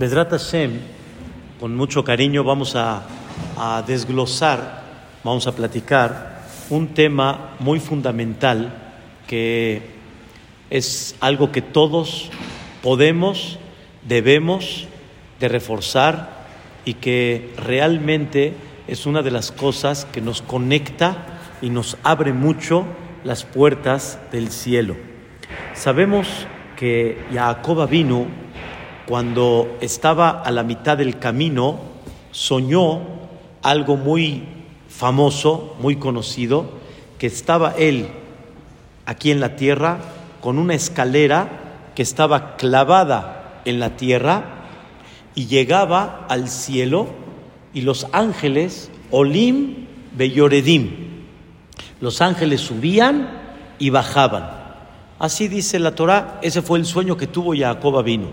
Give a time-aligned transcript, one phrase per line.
[0.00, 0.80] Bedrat Hashem,
[1.60, 3.02] con mucho cariño vamos a,
[3.58, 4.82] a desglosar,
[5.22, 8.94] vamos a platicar un tema muy fundamental
[9.26, 9.82] que
[10.70, 12.30] es algo que todos
[12.82, 13.58] podemos,
[14.08, 14.88] debemos
[15.38, 16.46] de reforzar
[16.86, 18.54] y que realmente
[18.88, 21.26] es una de las cosas que nos conecta
[21.60, 22.86] y nos abre mucho
[23.22, 24.96] las puertas del cielo.
[25.74, 26.26] Sabemos
[26.78, 28.28] que Jacob vino
[29.06, 31.78] cuando estaba a la mitad del camino,
[32.30, 33.00] soñó
[33.62, 34.44] algo muy
[34.88, 36.70] famoso, muy conocido,
[37.18, 38.08] que estaba él
[39.06, 39.98] aquí en la tierra
[40.40, 44.44] con una escalera que estaba clavada en la tierra
[45.34, 47.08] y llegaba al cielo
[47.74, 49.86] y los ángeles, Olim
[50.16, 50.90] Beyoredim,
[52.00, 53.28] los ángeles subían
[53.78, 54.50] y bajaban.
[55.18, 58.28] Así dice la Torah, ese fue el sueño que tuvo Jacob vino.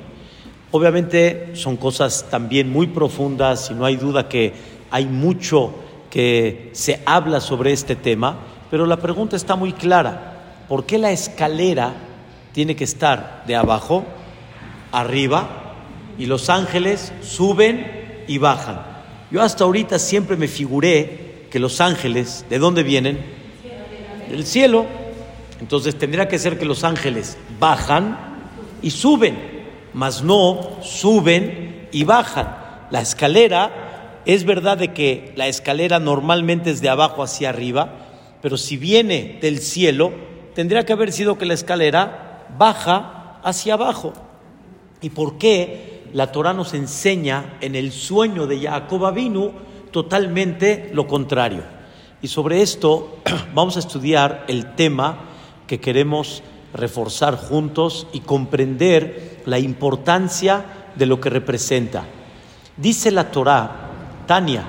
[0.71, 4.53] Obviamente son cosas también muy profundas y no hay duda que
[4.91, 5.73] hay mucho
[6.09, 8.37] que se habla sobre este tema,
[8.69, 10.65] pero la pregunta está muy clara.
[10.67, 11.93] ¿Por qué la escalera
[12.51, 14.03] tiene que estar de abajo,
[14.91, 15.47] arriba,
[16.17, 18.81] y los ángeles suben y bajan?
[19.31, 23.19] Yo hasta ahorita siempre me figuré que los ángeles, ¿de dónde vienen?
[24.29, 24.85] Del cielo.
[25.61, 28.17] Entonces tendría que ser que los ángeles bajan
[28.81, 29.56] y suben
[29.97, 32.55] mas no suben y bajan.
[32.91, 37.95] La escalera, es verdad de que la escalera normalmente es de abajo hacia arriba,
[38.43, 40.11] pero si viene del cielo,
[40.53, 44.13] tendría que haber sido que la escalera baja hacia abajo.
[45.01, 49.51] ¿Y por qué la Torah nos enseña en el sueño de Jacob Avinu
[49.89, 51.63] totalmente lo contrario?
[52.21, 53.17] Y sobre esto
[53.55, 55.21] vamos a estudiar el tema
[55.65, 62.03] que queremos reforzar juntos y comprender la importancia de lo que representa.
[62.75, 63.71] Dice la Torah,
[64.27, 64.63] Tania,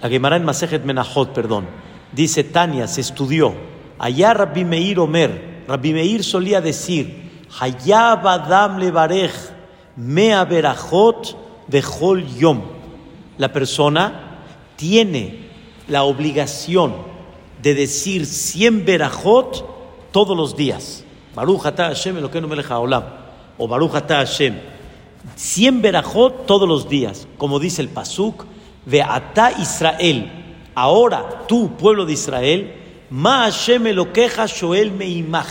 [0.00, 1.66] la Gemara en Masejet Menachot, perdón,
[2.12, 3.52] dice Tania, se estudió.
[3.98, 9.32] Allá Rabbi Meir Omer, Rabbi Meir solía decir, Hayab Adam Levarej,
[9.96, 11.36] Mea Berachot
[12.00, 12.62] Hol Yom.
[13.38, 14.38] La persona
[14.76, 15.48] tiene
[15.88, 16.94] la obligación
[17.60, 21.02] de decir 100 Berachot todos los días.
[21.34, 23.23] Baruch Hashem lo que no me olam.
[23.58, 24.54] O Baruch ata Hashem.
[25.36, 27.26] 100 berajot todos los días.
[27.38, 28.44] Como dice el Pasuk.
[28.86, 30.30] Ve ata Israel.
[30.74, 32.74] Ahora tú, pueblo de Israel.
[33.10, 35.48] Ma Hashem lo queja Shoel meimach.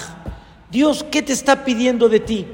[0.70, 2.48] Dios, ¿qué te está pidiendo de ti?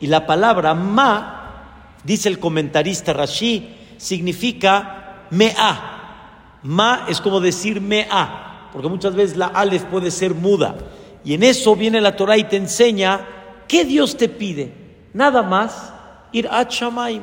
[0.00, 3.68] Y la palabra ma, dice el comentarista Rashi,
[3.98, 6.58] significa mea.
[6.62, 10.76] Ma es como decir mea, porque muchas veces la alef puede ser muda.
[11.22, 13.26] Y en eso viene la Torah y te enseña
[13.68, 14.85] qué Dios te pide.
[15.16, 15.94] Nada más
[16.30, 17.22] ir a Shamaim.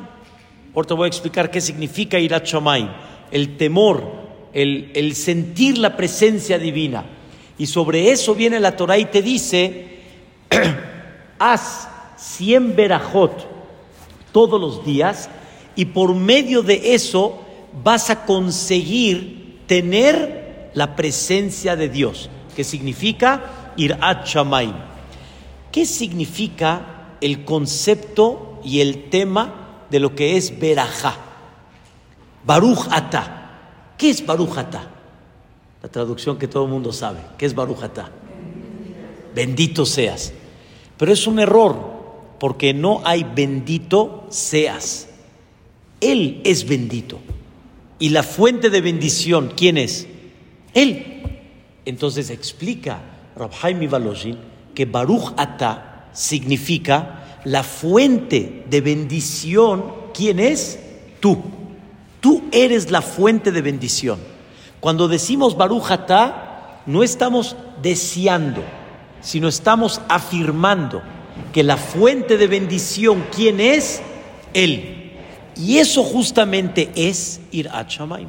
[0.74, 2.88] Ahora te voy a explicar qué significa ir a Shamaim.
[3.30, 4.02] El temor,
[4.52, 7.04] el, sentir la presencia divina.
[7.56, 10.00] Y sobre eso viene la Torah y te dice,
[11.38, 13.46] haz 100 verajot
[14.32, 15.30] todos los días
[15.76, 17.44] y por medio de eso
[17.84, 24.74] vas a conseguir tener la presencia de Dios, que significa Irat Shamaim.
[25.70, 26.93] ¿Qué significa
[27.24, 31.16] el concepto y el tema de lo que es Berajá?
[32.44, 33.94] Baruch Ata.
[33.96, 34.90] ¿Qué es Baruch Ata?
[35.82, 37.20] La traducción que todo el mundo sabe.
[37.38, 38.10] ¿Qué es Baruch Ata?
[39.34, 40.34] Bendito seas.
[40.98, 41.94] Pero es un error,
[42.38, 45.08] porque no hay bendito seas.
[46.02, 47.20] Él es bendito.
[47.98, 50.06] Y la fuente de bendición, ¿quién es?
[50.74, 51.22] Él.
[51.86, 53.00] Entonces explica
[53.34, 54.36] Rabhaim Valoshin
[54.74, 59.84] que Baruch Ata significa la fuente de bendición.
[60.14, 60.78] ¿Quién es?
[61.20, 61.42] Tú.
[62.20, 64.18] Tú eres la fuente de bendición.
[64.80, 68.62] Cuando decimos Baruch Ata, no estamos deseando,
[69.20, 71.02] sino estamos afirmando
[71.52, 74.00] que la fuente de bendición, ¿quién es?
[74.54, 75.12] Él.
[75.56, 78.28] Y eso justamente es Irat Shamaim.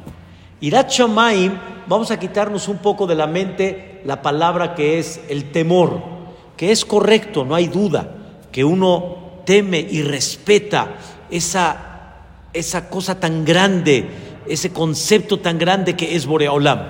[0.60, 1.52] Irat Shamaim,
[1.86, 6.02] vamos a quitarnos un poco de la mente la palabra que es el temor,
[6.56, 8.08] que es correcto, no hay duda,
[8.50, 10.96] que uno teme y respeta
[11.30, 12.14] esa,
[12.52, 14.06] esa cosa tan grande,
[14.48, 16.80] ese concepto tan grande que es Boreolam.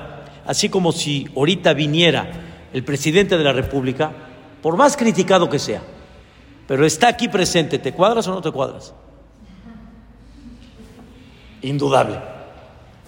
[0.47, 2.31] Así como si ahorita viniera
[2.73, 4.13] el presidente de la República,
[4.63, 5.83] por más criticado que sea,
[6.67, 8.95] pero está aquí presente, ¿te cuadras o no te cuadras?
[11.63, 12.19] Indudable.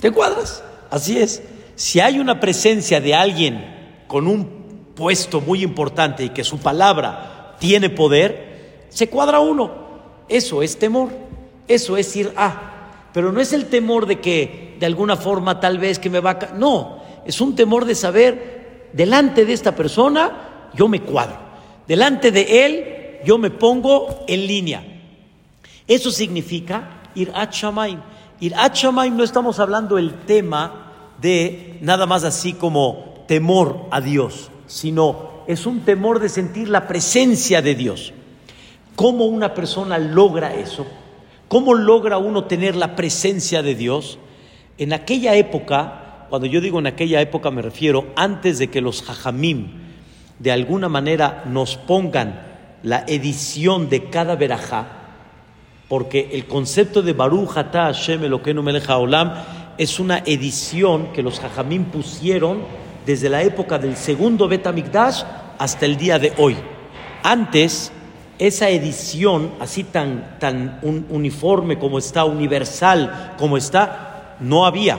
[0.00, 0.62] ¿Te cuadras?
[0.90, 1.42] Así es.
[1.74, 4.57] Si hay una presencia de alguien con un
[4.98, 9.70] puesto muy importante y que su palabra tiene poder, se cuadra uno.
[10.28, 11.10] Eso es temor.
[11.68, 13.10] Eso es ir a.
[13.12, 16.32] Pero no es el temor de que de alguna forma tal vez que me va
[16.32, 16.54] a...
[16.54, 21.38] No, es un temor de saber, delante de esta persona yo me cuadro.
[21.86, 24.82] Delante de él yo me pongo en línea.
[25.86, 28.00] Eso significa ir a Shamaim.
[28.40, 34.00] Ir a Shamaim no estamos hablando el tema de nada más así como temor a
[34.00, 38.12] Dios, sino es un temor de sentir la presencia de Dios.
[38.94, 40.86] ¿Cómo una persona logra eso?
[41.48, 44.18] ¿Cómo logra uno tener la presencia de Dios?
[44.76, 49.08] En aquella época, cuando yo digo en aquella época me refiero antes de que los
[49.08, 49.68] hajamim
[50.38, 52.42] de alguna manera nos pongan
[52.82, 54.86] la edición de cada verajá,
[55.88, 59.32] porque el concepto de Baruch Ata Hashem Elokeinu Haolam
[59.78, 62.58] es una edición que los hajamim pusieron
[63.08, 65.22] desde la época del segundo Betamikdash
[65.56, 66.54] hasta el día de hoy.
[67.22, 67.90] Antes,
[68.38, 74.98] esa edición así tan, tan uniforme como está, universal como está, no había.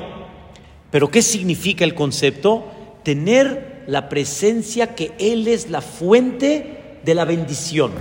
[0.90, 2.66] Pero ¿qué significa el concepto?
[3.04, 7.92] Tener la presencia que Él es la fuente de la bendición.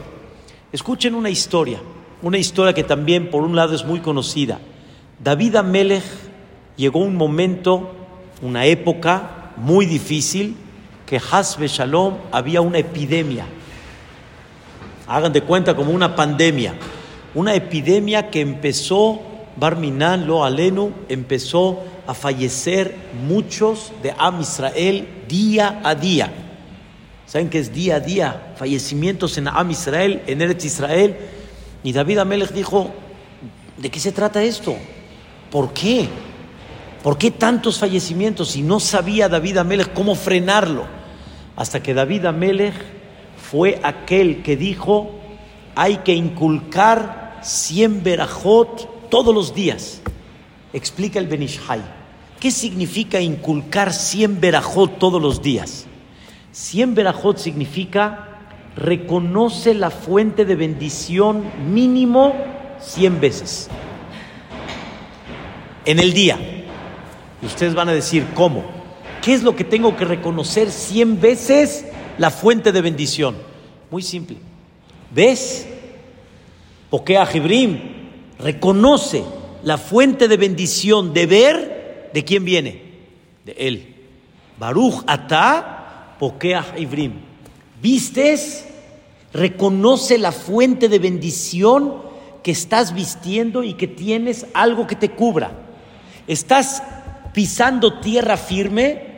[0.72, 1.81] Escuchen una historia,
[2.22, 4.58] una historia que también por un lado es muy conocida.
[5.22, 6.02] David Amelech
[6.78, 7.93] llegó un momento,
[8.40, 10.56] una época muy difícil,
[11.06, 13.46] que Hasbe Shalom había una epidemia.
[15.06, 16.75] Hagan de cuenta como una pandemia.
[17.34, 19.20] Una epidemia que empezó,
[19.56, 22.94] Barminan, lo alenu, empezó a fallecer
[23.26, 26.32] muchos de Am Israel día a día.
[27.26, 28.54] ¿Saben qué es día a día?
[28.56, 31.16] Fallecimientos en Am Israel, en Eretz Israel.
[31.82, 32.90] Y David Amelech dijo,
[33.76, 34.76] ¿de qué se trata esto?
[35.50, 36.08] ¿Por qué?
[37.08, 38.55] ¿Por qué tantos fallecimientos?
[38.55, 40.84] Y no sabía David Amelech cómo frenarlo.
[41.56, 42.75] Hasta que David Amelech
[43.50, 45.12] fue aquel que dijo,
[45.75, 50.02] hay que inculcar 100 verajot todos los días.
[50.75, 51.81] Explica el Benishai.
[52.38, 55.87] ¿Qué significa inculcar 100 verajot todos los días?
[56.52, 58.38] 100 verajot significa
[58.76, 62.34] reconoce la fuente de bendición mínimo
[62.81, 63.70] 100 veces
[65.87, 66.57] en el día.
[67.43, 68.64] Y ustedes van a decir, ¿cómo?
[69.23, 71.87] ¿Qué es lo que tengo que reconocer 100 veces
[72.19, 73.37] la fuente de bendición?
[73.90, 74.37] Muy simple.
[75.14, 75.67] ¿Ves?
[76.90, 77.79] Pokea Jibrim
[78.38, 79.25] reconoce
[79.62, 82.82] la fuente de bendición de ver de quién viene.
[83.44, 83.94] De él.
[84.58, 87.12] Baruch Ata Pokea Jibrim.
[87.81, 88.64] ¿Vistes?
[89.32, 92.08] Reconoce la fuente de bendición
[92.43, 95.52] que estás vistiendo y que tienes algo que te cubra.
[96.26, 96.82] Estás
[97.32, 99.08] pisando tierra firme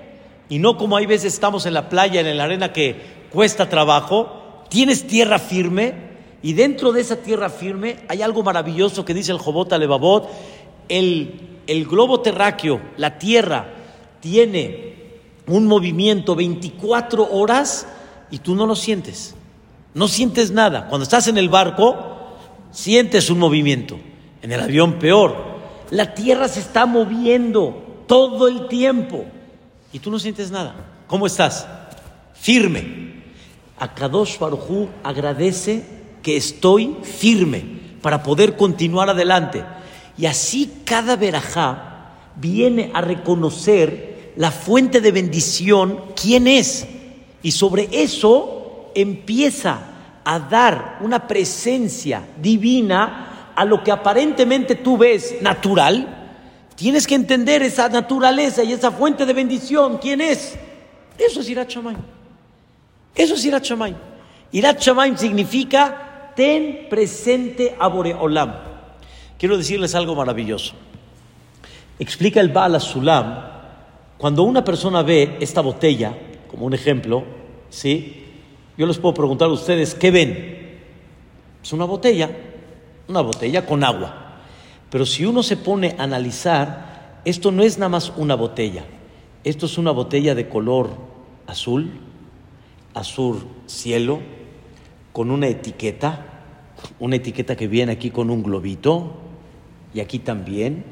[0.49, 2.97] y no como hay veces estamos en la playa, en la arena que
[3.31, 5.95] cuesta trabajo, tienes tierra firme
[6.43, 10.29] y dentro de esa tierra firme hay algo maravilloso que dice el Jobot Alevabot,
[10.89, 13.75] el, el globo terráqueo, la tierra,
[14.21, 14.95] tiene
[15.47, 17.87] un movimiento 24 horas
[18.31, 19.35] y tú no lo sientes,
[19.95, 20.89] no sientes nada.
[20.89, 21.97] Cuando estás en el barco,
[22.71, 23.99] sientes un movimiento,
[24.43, 25.51] en el avión peor.
[25.91, 29.25] La tierra se está moviendo, todo el tiempo
[29.93, 30.75] y tú no sientes nada.
[31.07, 31.65] ¿Cómo estás?
[32.35, 33.23] Firme.
[33.79, 35.85] A Kadosh Barujú agradece
[36.21, 37.63] que estoy firme
[38.03, 39.65] para poder continuar adelante.
[40.19, 46.89] Y así cada verajá viene a reconocer la fuente de bendición, quién es.
[47.45, 49.83] Y sobre eso empieza
[50.25, 56.20] a dar una presencia divina a lo que aparentemente tú ves natural,
[56.81, 59.99] Tienes que entender esa naturaleza y esa fuente de bendición.
[59.99, 60.57] ¿Quién es?
[61.19, 61.69] Eso es Irat.
[63.15, 68.55] Eso es Irat Shamaim significa ten presente a Boreolam.
[69.39, 70.73] Quiero decirles algo maravilloso.
[71.99, 73.45] Explica el Baal Sulam.
[74.17, 76.15] Cuando una persona ve esta botella,
[76.49, 77.25] como un ejemplo,
[77.69, 78.25] ¿sí?
[78.79, 80.81] Yo les puedo preguntar a ustedes, ¿qué ven?
[81.63, 82.31] Es una botella,
[83.07, 84.30] una botella con agua.
[84.91, 88.85] Pero si uno se pone a analizar, esto no es nada más una botella,
[89.45, 90.91] esto es una botella de color
[91.47, 91.91] azul,
[92.95, 94.21] azul cielo,
[95.13, 96.27] con una etiqueta,
[96.99, 99.17] una etiqueta que viene aquí con un globito,
[99.95, 100.85] y aquí también,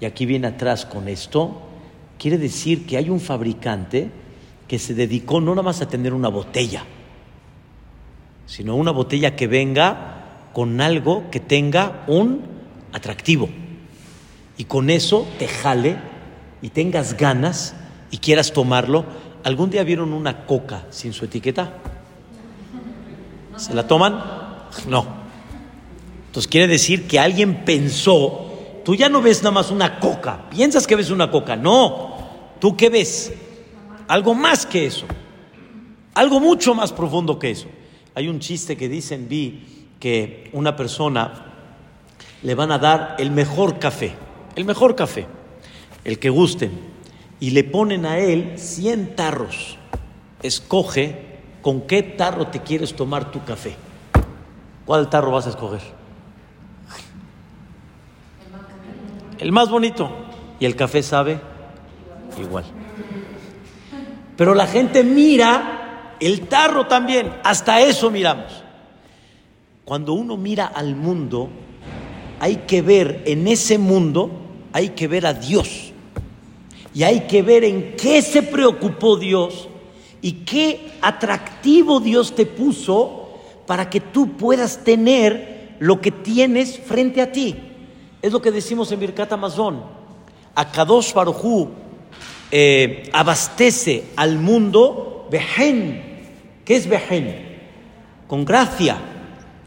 [0.00, 1.62] y aquí viene atrás con esto.
[2.18, 4.10] Quiere decir que hay un fabricante
[4.68, 6.84] que se dedicó no nada más a tener una botella,
[8.46, 12.53] sino una botella que venga con algo que tenga un
[12.94, 13.50] atractivo.
[14.56, 15.96] Y con eso te jale
[16.62, 17.74] y tengas ganas
[18.10, 19.04] y quieras tomarlo.
[19.42, 21.74] ¿Algún día vieron una coca sin su etiqueta?
[23.56, 24.22] ¿Se la toman?
[24.88, 25.06] No.
[26.28, 30.86] Entonces quiere decir que alguien pensó, tú ya no ves nada más una coca, piensas
[30.86, 32.16] que ves una coca, no,
[32.60, 33.32] tú qué ves,
[34.08, 35.06] algo más que eso,
[36.14, 37.68] algo mucho más profundo que eso.
[38.16, 41.53] Hay un chiste que dicen, vi que una persona
[42.44, 44.14] le van a dar el mejor café,
[44.54, 45.26] el mejor café,
[46.04, 46.78] el que gusten,
[47.40, 49.78] y le ponen a él 100 tarros.
[50.42, 53.74] Escoge con qué tarro te quieres tomar tu café.
[54.84, 55.80] ¿Cuál tarro vas a escoger?
[59.38, 60.10] El más bonito.
[60.60, 61.40] Y el café sabe
[62.38, 62.64] igual.
[64.36, 67.32] Pero la gente mira el tarro también.
[67.42, 68.62] Hasta eso miramos.
[69.84, 71.50] Cuando uno mira al mundo,
[72.44, 74.30] hay que ver en ese mundo,
[74.74, 75.94] hay que ver a Dios.
[76.92, 79.66] Y hay que ver en qué se preocupó Dios
[80.20, 83.30] y qué atractivo Dios te puso
[83.66, 87.56] para que tú puedas tener lo que tienes frente a ti.
[88.20, 89.82] Es lo que decimos en Birkat Amazon.
[90.54, 91.70] Akadosh Barujú
[92.50, 96.60] eh, abastece al mundo Behen.
[96.62, 97.58] ¿Qué es Behen?
[98.28, 98.98] Con gracia.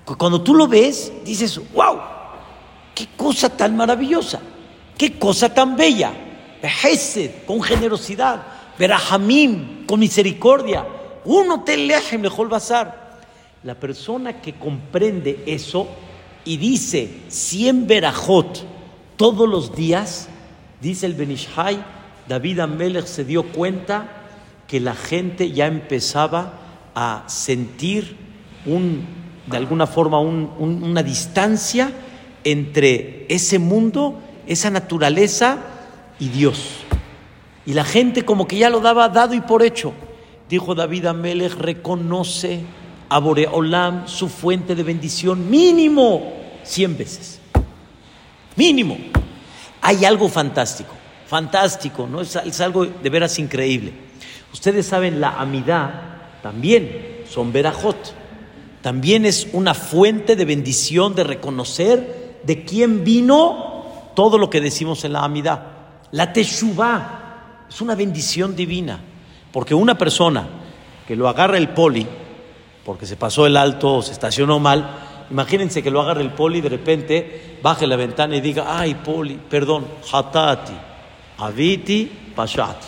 [0.05, 2.07] Cuando tú lo ves, dices, wow,
[2.98, 4.39] qué cosa tan maravillosa,
[4.98, 6.12] qué cosa tan bella.
[6.60, 8.42] Behesed, con generosidad.
[8.80, 10.84] Berajamim, con misericordia.
[11.24, 13.20] Uno te leje mejor bazar.
[13.62, 15.88] La persona que comprende eso
[16.44, 18.66] y dice 100 verajot
[19.16, 20.27] todos los días,
[20.82, 21.84] dice el Benishai,
[22.27, 24.10] David Amelech se dio cuenta
[24.68, 26.54] que la gente ya empezaba
[26.96, 28.18] a sentir
[28.66, 29.06] un,
[29.46, 31.92] de alguna forma una distancia
[32.51, 35.58] entre ese mundo, esa naturaleza
[36.18, 36.77] y Dios.
[37.66, 39.94] Y la gente como que ya lo daba dado y por hecho.
[40.48, 42.62] Dijo David Amelech, reconoce
[43.10, 47.39] a Boreolam su fuente de bendición mínimo 100 veces.
[48.56, 48.98] Mínimo.
[49.82, 50.94] Hay algo fantástico,
[51.27, 52.22] fantástico, ¿no?
[52.22, 53.92] Es, algo de veras increíble.
[54.54, 58.13] Ustedes saben, la amidad también son verajot.
[58.82, 65.04] También es una fuente de bendición, de reconocer de quién vino todo lo que decimos
[65.04, 65.63] en la amidad.
[66.12, 69.01] La teshuvah es una bendición divina,
[69.51, 70.48] porque una persona
[71.06, 72.08] que lo agarra el poli,
[72.86, 76.60] porque se pasó el alto o se estacionó mal, imagínense que lo agarra el poli
[76.60, 80.74] y de repente baje la ventana y diga, ay poli, perdón, hatati,
[81.39, 82.88] aviti, pashati.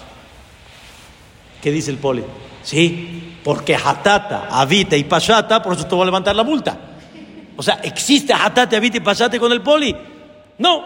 [1.62, 2.24] ¿Qué dice el poli?
[2.64, 6.89] Sí, porque hatata, avita y pashata, por eso te voy a levantar la multa.
[7.60, 9.94] O sea, ¿existe hatati, avita y pashati con el poli?
[10.60, 10.86] No,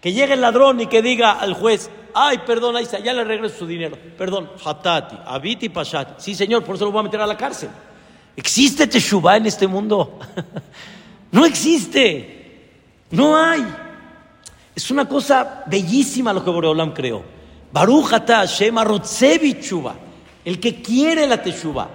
[0.00, 3.24] que llegue el ladrón y que diga al juez, ay, perdón, ahí está, ya le
[3.24, 3.98] regreso su dinero.
[4.16, 6.14] Perdón, hatati, abiti pashati.
[6.16, 7.68] Sí, señor, por eso lo voy a meter a la cárcel.
[8.34, 10.18] ¿Existe Teshuvah en este mundo?
[11.30, 12.70] no existe.
[13.10, 13.62] No hay.
[14.74, 17.22] Es una cosa bellísima lo que Boreolam creó.
[17.70, 18.76] Baruch Hashem
[20.42, 21.88] El que quiere la Teshuvah.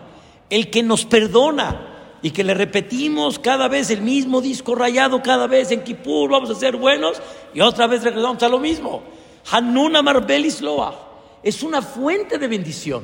[0.51, 1.94] El que nos perdona
[2.25, 6.50] y que le repetimos cada vez el mismo disco rayado, cada vez en Kippur vamos
[6.50, 7.22] a ser buenos
[7.53, 9.03] y otra vez regresamos a lo mismo.
[9.51, 11.08] Hanuna Marbelis Loa
[11.44, 13.03] es una fuente de bendición,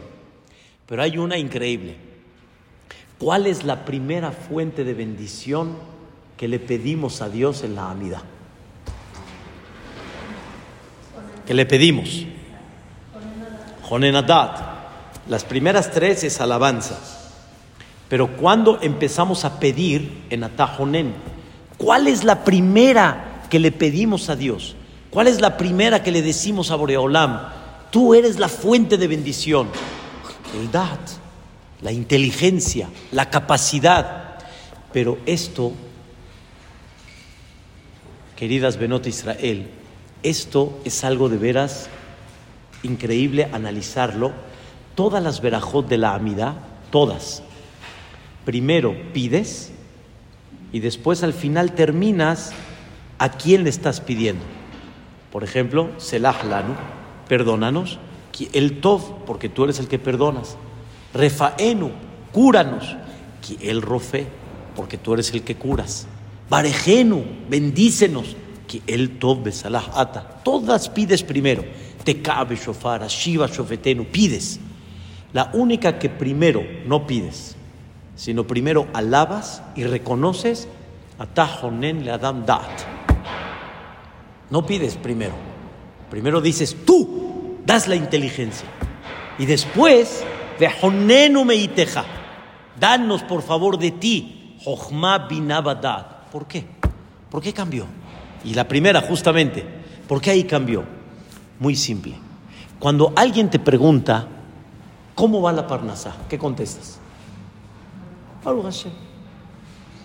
[0.88, 1.98] pero hay una increíble.
[3.20, 5.78] ¿Cuál es la primera fuente de bendición
[6.36, 8.24] que le pedimos a Dios en la amida?
[11.46, 12.26] Que le pedimos.
[13.88, 14.62] Jonenadat.
[15.28, 17.21] Las primeras tres es alabanza.
[18.12, 21.14] Pero cuando empezamos a pedir en Atajonen,
[21.78, 24.76] ¿cuál es la primera que le pedimos a Dios?
[25.10, 27.40] ¿Cuál es la primera que le decimos a Boreolam?
[27.90, 29.70] Tú eres la fuente de bendición.
[30.60, 31.00] El dat,
[31.82, 34.40] la inteligencia, la capacidad.
[34.92, 35.72] Pero esto,
[38.36, 39.70] queridas Benot Israel,
[40.22, 41.88] esto es algo de veras
[42.84, 44.34] increíble analizarlo.
[44.96, 46.56] Todas las verajot de la amidad,
[46.92, 47.44] todas,
[48.46, 49.72] primero pides
[50.72, 52.52] y después al final terminas
[53.18, 54.44] a quién le estás pidiendo.
[55.32, 56.76] Por ejemplo, Selah Lanu,
[57.28, 58.00] perdónanos.
[58.54, 60.58] El Tov, porque tú eres el que perdonas.
[61.14, 61.92] Refaenu,
[62.32, 62.96] cúranos.
[63.60, 64.26] El Rofe,
[64.76, 66.08] porque tú eres el que curas.
[66.50, 68.36] Barejenu, bendícenos.
[68.88, 70.42] El Tov Besalah Ata.
[70.44, 71.64] Todas pides primero.
[72.06, 74.60] Tekabe Shofara, Shiva Shofetenu, pides.
[75.34, 77.58] La única que primero no pides
[78.22, 80.68] sino primero alabas y reconoces
[81.18, 82.70] Atajonen le adam dat.
[84.52, 85.34] No pides primero.
[86.12, 88.68] Primero dices tú, das la inteligencia.
[89.40, 90.24] Y después,
[90.60, 92.06] vejonenu meiteja.
[92.80, 96.30] Danos por favor de ti, Jochma binabadat.
[96.32, 96.66] ¿Por qué?
[97.30, 97.88] ¿Por qué cambió?
[98.44, 99.66] Y la primera, justamente,
[100.08, 100.84] ¿por qué ahí cambió?
[101.60, 102.14] Muy simple.
[102.78, 104.28] Cuando alguien te pregunta,
[105.16, 106.16] ¿cómo va la Parnasá?
[106.30, 107.01] ¿Qué contestas?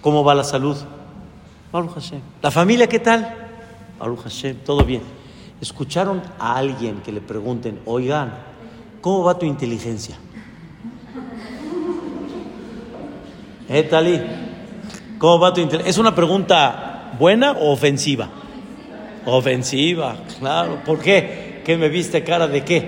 [0.03, 0.77] ¿Cómo va la salud?
[2.43, 3.35] ¿La familia qué tal?
[4.65, 5.01] todo bien.
[5.61, 8.35] ¿Escucharon a alguien que le pregunten, oigan,
[9.01, 10.17] ¿cómo va tu inteligencia?
[13.69, 14.21] ¿Eh, Tali?
[15.19, 15.91] ¿Cómo va tu inteligencia?
[15.91, 18.29] ¿Es una pregunta buena o ofensiva?
[19.25, 20.83] Ofensiva, claro.
[20.85, 21.63] ¿Por qué?
[21.65, 22.87] ¿Qué me viste cara de qué?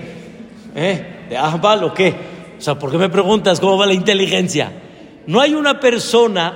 [0.74, 1.26] ¿Eh?
[1.30, 2.14] ¿De ahbal o qué?
[2.58, 4.87] O sea, ¿por qué me preguntas cómo va la inteligencia?
[5.28, 6.54] No hay una persona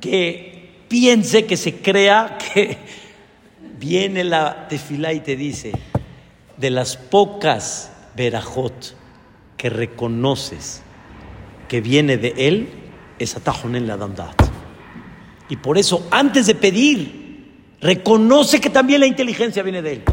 [0.00, 2.78] que piense, que se crea que
[3.78, 5.72] viene la tefilá y te dice,
[6.56, 8.96] de las pocas verajot
[9.58, 10.80] que reconoces
[11.68, 12.70] que viene de él,
[13.18, 14.40] es en la dandat.
[15.50, 20.04] Y por eso, antes de pedir, reconoce que también la inteligencia viene de él.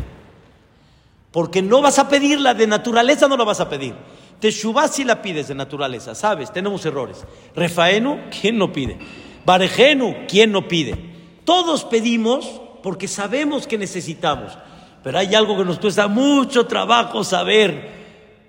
[1.32, 3.96] Porque no vas a pedirla de naturaleza, no la vas a pedir.
[4.40, 7.26] Teshuvah si la pides de naturaleza, sabes, tenemos errores.
[7.56, 8.98] Refaenu, ¿quién no pide?
[9.46, 10.96] Barejenu, ¿quién no pide?
[11.44, 14.58] Todos pedimos porque sabemos que necesitamos.
[15.04, 17.96] Pero hay algo que nos cuesta mucho trabajo saber,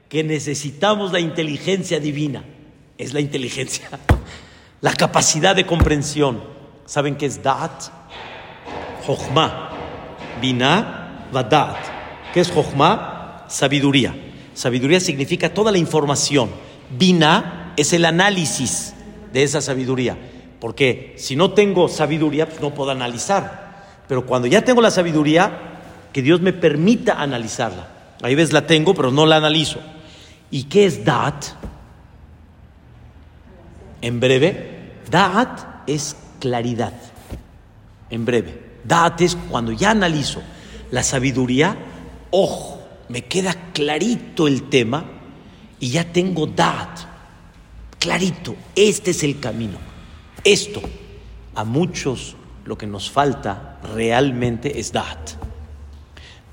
[0.09, 2.45] que necesitamos la inteligencia divina.
[2.99, 3.89] Es la inteligencia,
[4.81, 6.43] la capacidad de comprensión.
[6.85, 7.91] ¿Saben qué es Da'at?
[9.07, 9.71] Jochma,
[10.41, 11.77] Binah, Vadat.
[12.35, 13.45] ¿Qué es Jochma?
[13.49, 14.28] Sabiduría.
[14.59, 16.51] Sabiduría significa toda la información.
[16.91, 18.93] Bina es el análisis
[19.33, 20.19] de esa sabiduría.
[20.59, 23.87] Porque si no tengo sabiduría, pues no puedo analizar.
[24.09, 25.79] Pero cuando ya tengo la sabiduría,
[26.13, 27.87] que Dios me permita analizarla.
[28.21, 29.79] Ahí ves, la tengo, pero no la analizo.
[30.51, 31.45] ¿Y qué es Da'at?
[34.03, 36.95] En breve, Da'at es claridad.
[38.11, 38.61] En breve.
[38.83, 40.43] Da'at es cuando ya analizo
[40.91, 41.77] la sabiduría,
[42.33, 42.78] ojo
[43.09, 45.05] me queda clarito el tema
[45.81, 46.89] y ya tengo dad,
[47.99, 49.79] clarito, este es el camino.
[50.45, 50.81] Esto,
[51.55, 55.19] a muchos lo que nos falta realmente es dad,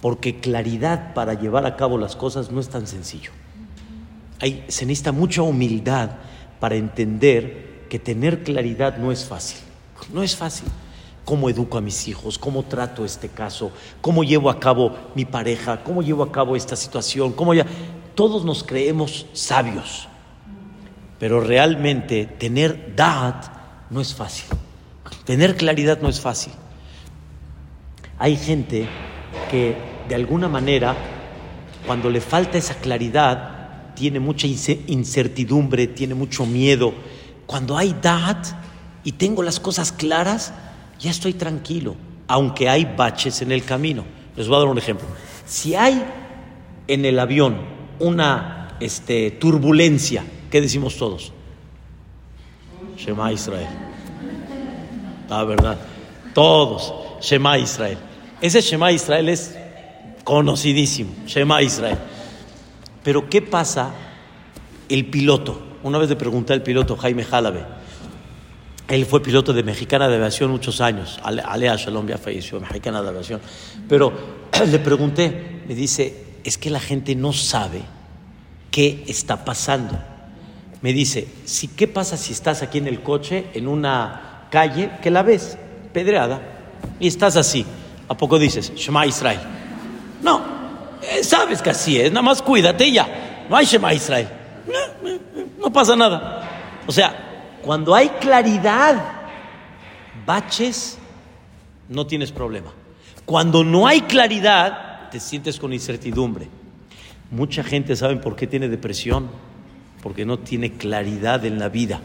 [0.01, 3.31] porque claridad para llevar a cabo las cosas no es tan sencillo.
[4.39, 6.11] Hay, se necesita mucha humildad
[6.59, 9.59] para entender que tener claridad no es fácil,
[10.13, 10.67] no es fácil
[11.25, 15.83] cómo educo a mis hijos, cómo trato este caso, cómo llevo a cabo mi pareja,
[15.83, 17.65] cómo llevo a cabo esta situación, cómo ya...
[18.13, 20.07] Todos nos creemos sabios,
[21.19, 23.35] pero realmente tener dad
[23.89, 24.45] no es fácil.
[25.25, 26.53] Tener claridad no es fácil.
[28.17, 28.87] Hay gente
[29.51, 29.75] que
[30.07, 30.95] de alguna manera,
[31.85, 36.93] cuando le falta esa claridad, tiene mucha incertidumbre, tiene mucho miedo.
[37.45, 38.37] Cuando hay dad
[39.03, 40.53] y tengo las cosas claras,
[40.99, 41.95] ya estoy tranquilo,
[42.27, 44.05] aunque hay baches en el camino.
[44.35, 45.07] Les voy a dar un ejemplo.
[45.45, 46.03] Si hay
[46.87, 47.57] en el avión
[47.99, 51.31] una este, turbulencia, ¿qué decimos todos?
[52.97, 53.67] Shema Israel.
[55.29, 55.77] La verdad.
[56.33, 56.93] Todos.
[57.21, 57.97] Shema Israel.
[58.41, 59.55] Ese Shema Israel es
[60.23, 61.11] conocidísimo.
[61.25, 61.97] Shema Israel.
[63.03, 63.93] Pero ¿qué pasa
[64.89, 65.61] el piloto?
[65.83, 67.63] Una vez le pregunté al piloto Jaime Jalabe,
[68.87, 71.19] él fue piloto de Mexicana de Aviación muchos años.
[71.23, 73.41] Alea Shalom ya falleció, Mexicana de Aviación.
[73.89, 74.13] Pero
[74.67, 77.81] le pregunté, me dice, es que la gente no sabe
[78.69, 79.97] qué está pasando.
[80.81, 85.09] Me dice, si, ¿qué pasa si estás aquí en el coche, en una calle, que
[85.09, 85.57] la ves,
[85.91, 86.41] pedreada,
[86.99, 87.65] y estás así?
[88.07, 89.39] ¿A poco dices, Shema Israel?
[90.21, 90.41] No,
[91.01, 93.45] eh, sabes que así es, nada más cuídate ya.
[93.49, 94.27] No hay Shema Israel.
[95.59, 96.43] no pasa nada.
[96.85, 97.25] O sea,
[97.65, 99.01] cuando hay claridad,
[100.23, 100.99] baches,
[101.89, 102.71] no tienes problema.
[103.25, 106.47] Cuando no hay claridad, te sientes con incertidumbre.
[107.31, 109.29] Mucha gente sabe por qué tiene depresión,
[110.03, 112.01] porque no tiene claridad en la vida.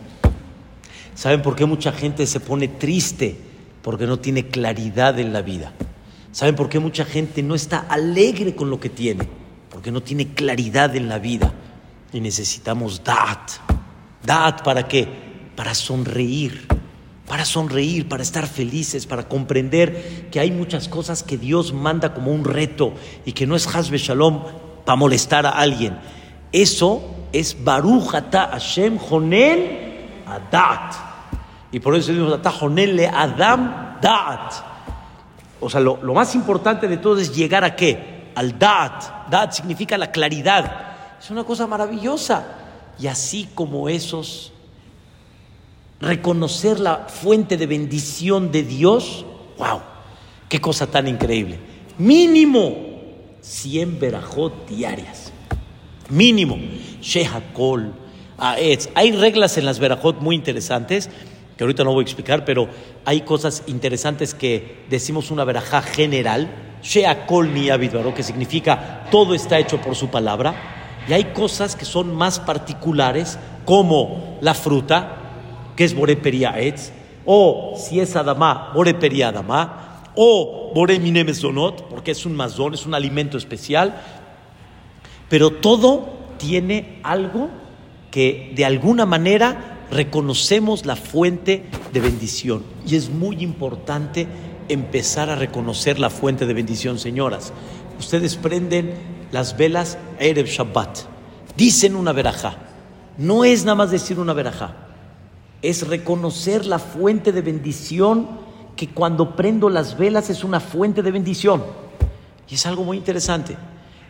[1.14, 3.36] ¿Saben por qué mucha gente se pone triste?
[3.82, 5.74] Porque no tiene claridad en la vida.
[6.32, 9.28] ¿Saben por qué mucha gente no está alegre con lo que tiene?
[9.68, 11.52] Porque no tiene claridad en la vida.
[12.14, 13.50] Y necesitamos dat.
[14.24, 15.29] Dat para qué?
[15.60, 16.66] Para sonreír,
[17.28, 22.32] para sonreír, para estar felices, para comprender que hay muchas cosas que Dios manda como
[22.32, 22.94] un reto
[23.26, 24.42] y que no es Hasbe Shalom
[24.86, 25.98] para molestar a alguien.
[26.50, 30.94] Eso es Baruch Ata Hashem Honel Adat.
[31.72, 34.54] Y por eso decimos Ata Honel Le Adam Dat.
[35.60, 38.30] O sea, lo, lo, más importante de todo es llegar a qué?
[38.34, 39.28] Al Dat.
[39.28, 41.18] Dat significa la claridad.
[41.20, 42.46] Es una cosa maravillosa.
[42.98, 44.54] Y así como esos
[46.00, 49.24] reconocer la fuente de bendición de Dios,
[49.58, 49.80] wow,
[50.48, 51.58] qué cosa tan increíble.
[51.98, 52.76] Mínimo
[53.40, 55.32] 100 verajot diarias.
[56.08, 56.58] Mínimo.
[57.00, 57.92] Shehakol,
[58.38, 58.88] Aetz.
[58.94, 61.08] Hay reglas en las verajot muy interesantes
[61.60, 62.68] que ahorita no voy a explicar, pero
[63.04, 66.48] hay cosas interesantes que decimos una verajá general,
[66.82, 67.68] Sheakol ni
[68.14, 70.54] que significa todo está hecho por su palabra,
[71.06, 75.19] y hay cosas que son más particulares, como la fruta,
[75.80, 76.54] que es Boreperia
[77.24, 82.92] o si es Adamá, Boreperia Adamá, o Bore Mesonot, porque es un mazón, es un
[82.92, 83.98] alimento especial,
[85.30, 87.48] pero todo tiene algo
[88.10, 91.64] que de alguna manera reconocemos la fuente
[91.94, 92.62] de bendición.
[92.86, 94.26] Y es muy importante
[94.68, 97.54] empezar a reconocer la fuente de bendición, señoras.
[97.98, 98.92] Ustedes prenden
[99.32, 100.98] las velas Erev Shabbat.
[101.56, 102.58] Dicen una verajá.
[103.16, 104.89] No es nada más decir una verajá.
[105.62, 108.28] Es reconocer la fuente de bendición
[108.76, 111.62] que cuando prendo las velas es una fuente de bendición.
[112.48, 113.56] Y es algo muy interesante.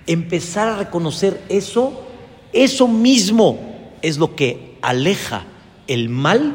[0.06, 2.02] Empezar a reconocer eso,
[2.52, 3.58] eso mismo
[4.00, 5.44] es lo que aleja
[5.86, 6.54] el mal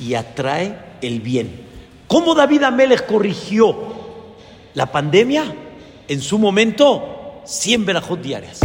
[0.00, 1.68] y atrae el bien.
[2.06, 3.76] ¿Cómo David Amelech corrigió
[4.74, 5.44] la pandemia?
[6.08, 8.60] En su momento, 100 verajot diarias.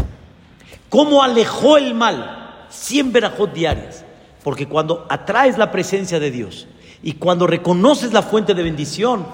[0.90, 2.68] ¿Cómo alejó el mal?
[2.70, 3.93] 100 verajot diarias.
[4.44, 6.68] Porque cuando atraes la presencia de Dios
[7.02, 9.26] y cuando reconoces la fuente de bendición,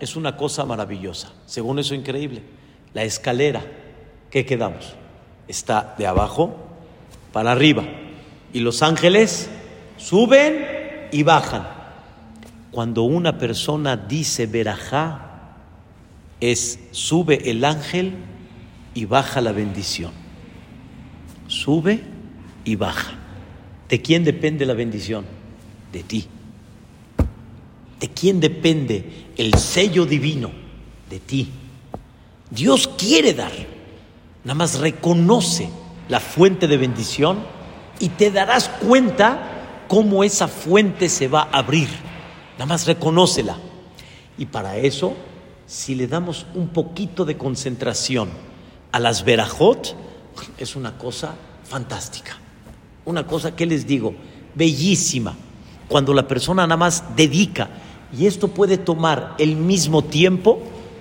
[0.00, 1.32] es una cosa maravillosa.
[1.46, 2.42] Según eso, increíble.
[2.92, 3.62] La escalera,
[4.30, 4.94] ¿qué quedamos?
[5.48, 6.54] Está de abajo
[7.32, 7.84] para arriba.
[8.52, 9.50] Y los ángeles
[9.96, 11.66] Suben y bajan.
[12.70, 15.56] Cuando una persona dice verajá,
[16.40, 18.14] es sube el ángel
[18.94, 20.12] y baja la bendición.
[21.46, 22.02] Sube
[22.64, 23.12] y baja.
[23.94, 25.24] ¿De quién depende la bendición?
[25.92, 26.26] De ti.
[28.00, 30.50] ¿De quién depende el sello divino?
[31.08, 31.48] De ti.
[32.50, 33.52] Dios quiere dar.
[34.42, 35.70] Nada más reconoce
[36.08, 37.38] la fuente de bendición
[38.00, 41.88] y te darás cuenta cómo esa fuente se va a abrir.
[42.54, 43.58] Nada más reconócela.
[44.36, 45.14] Y para eso,
[45.68, 48.28] si le damos un poquito de concentración
[48.90, 49.94] a las verajot,
[50.58, 52.40] es una cosa fantástica.
[53.04, 54.14] Una cosa que les digo,
[54.54, 55.34] bellísima.
[55.88, 57.68] Cuando la persona nada más dedica,
[58.16, 60.60] y esto puede tomar el mismo tiempo,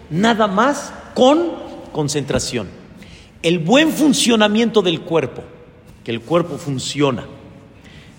[0.10, 1.52] nada más con
[1.92, 2.68] concentración.
[3.42, 5.44] El buen funcionamiento del cuerpo,
[6.04, 7.26] que el cuerpo funciona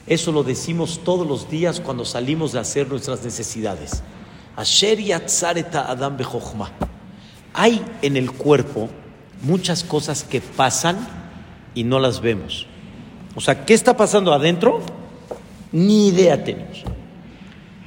[0.07, 4.03] eso lo decimos todos los días cuando salimos de hacer nuestras necesidades.
[4.55, 4.99] Asher
[5.73, 6.17] Adam
[7.55, 8.91] Hay en el cuerpo
[9.43, 10.99] muchas cosas que pasan
[11.75, 12.67] y no las vemos.
[13.35, 14.81] O sea, ¿qué está pasando adentro?
[15.73, 16.85] Ni idea tenemos.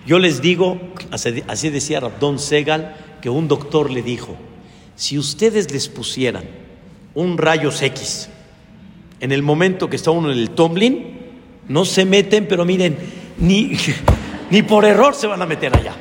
[0.05, 0.79] Yo les digo,
[1.11, 4.35] así decía Rabdon Segal, que un doctor le dijo,
[4.95, 6.43] si ustedes les pusieran
[7.13, 8.29] un rayos X
[9.19, 11.17] en el momento que está uno en el Tomlin,
[11.67, 12.97] no se meten, pero miren,
[13.37, 13.71] ni,
[14.51, 15.93] ni por error se van a meter allá.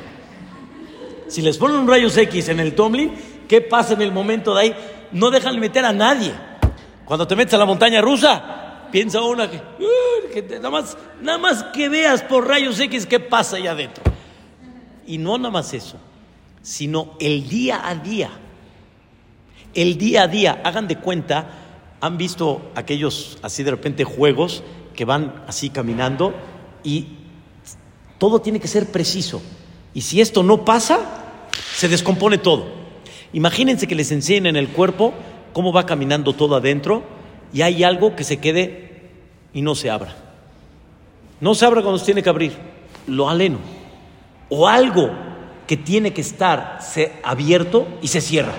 [1.27, 3.11] Si les ponen un rayos X en el Tomlin,
[3.47, 4.75] ¿qué pasa en el momento de ahí?
[5.11, 6.33] No dejan meter a nadie.
[7.05, 9.61] Cuando te metes a la montaña rusa, piensa una que,
[10.49, 14.03] nada, más, nada más que veas por rayos X qué pasa allá adentro.
[15.05, 15.97] Y no nada más eso,
[16.61, 18.29] sino el día a día.
[19.73, 21.49] El día a día, hagan de cuenta,
[22.01, 24.63] han visto aquellos así de repente juegos
[24.95, 26.33] que van así caminando
[26.83, 27.07] y
[28.17, 29.41] todo tiene que ser preciso.
[29.93, 30.99] Y si esto no pasa,
[31.75, 32.65] se descompone todo.
[33.33, 35.13] Imagínense que les enseñen en el cuerpo
[35.53, 37.16] cómo va caminando todo adentro
[37.53, 39.09] y hay algo que se quede
[39.53, 40.15] y no se abra.
[41.39, 42.53] No se abra cuando se tiene que abrir,
[43.07, 43.59] lo aleno.
[44.49, 45.11] O algo
[45.67, 46.79] que tiene que estar
[47.23, 48.53] abierto y se cierra.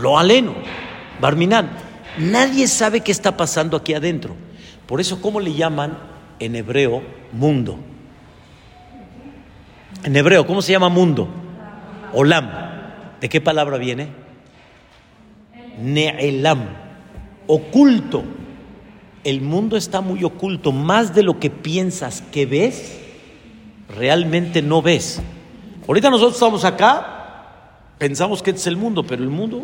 [0.00, 0.54] Lo aleno.
[1.20, 1.70] Barminán.
[2.18, 4.34] Nadie sabe qué está pasando aquí adentro.
[4.86, 5.98] Por eso, ¿cómo le llaman
[6.38, 7.78] en hebreo mundo?
[10.02, 11.28] En hebreo, ¿cómo se llama mundo?
[12.12, 12.50] Olam.
[13.20, 14.08] ¿De qué palabra viene?
[15.80, 16.83] Ne'elam.
[17.46, 18.24] Oculto.
[19.22, 20.72] El mundo está muy oculto.
[20.72, 22.98] Más de lo que piensas que ves,
[23.96, 25.20] realmente no ves.
[25.86, 29.62] Ahorita nosotros estamos acá, pensamos que este es el mundo, pero el mundo,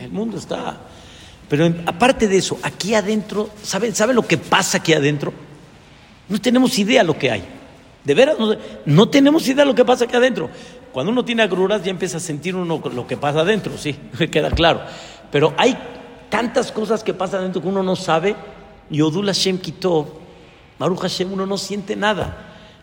[0.00, 0.80] el mundo está
[1.48, 5.32] pero aparte de eso, aquí adentro, ¿sabe, ¿sabe lo que pasa aquí adentro?
[6.28, 7.42] No tenemos idea lo que hay.
[8.04, 8.36] De veras,
[8.84, 10.50] no, tenemos idea lo que pasa aquí adentro.
[10.92, 13.96] Cuando uno tiene agruras ya empieza a sentir uno lo que pasa adentro, sí,
[14.30, 14.82] queda claro.
[15.30, 15.76] Pero hay
[16.30, 18.36] tantas cosas que pasan adentro que uno no sabe.
[18.90, 20.20] Yodul Hashem quitó,
[20.78, 22.36] Maruch Hashem, uno no siente nada.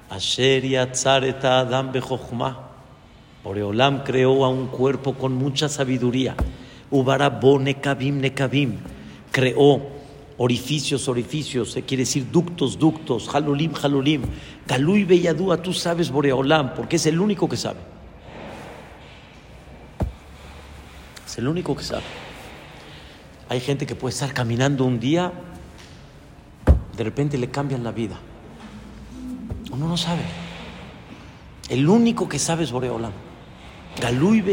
[0.10, 2.70] Asher yatzareta adam bejochma.
[3.44, 6.36] Boreolam creó a un cuerpo con mucha sabiduría.
[6.92, 8.78] Ubarabo nekabim nekabim.
[9.32, 9.82] Creó
[10.38, 14.24] orificios, orificios, se quiere decir ductos, ductos, halulim, halulim.
[14.68, 17.80] Galui beyadúa, tú sabes Boreolam, porque es el único que sabe.
[21.26, 22.25] Es el único que sabe.
[23.48, 25.32] Hay gente que puede estar caminando un día,
[26.98, 28.18] de repente le cambian la vida.
[29.72, 30.24] Uno no sabe.
[31.70, 33.12] El único que sabe es Boreolam.
[34.00, 34.44] Galú y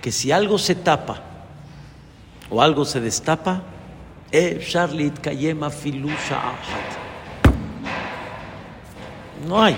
[0.00, 1.22] que si algo se tapa
[2.50, 3.62] o algo se destapa,
[4.32, 6.40] Charlit Kayema Filusha
[9.46, 9.76] No hay.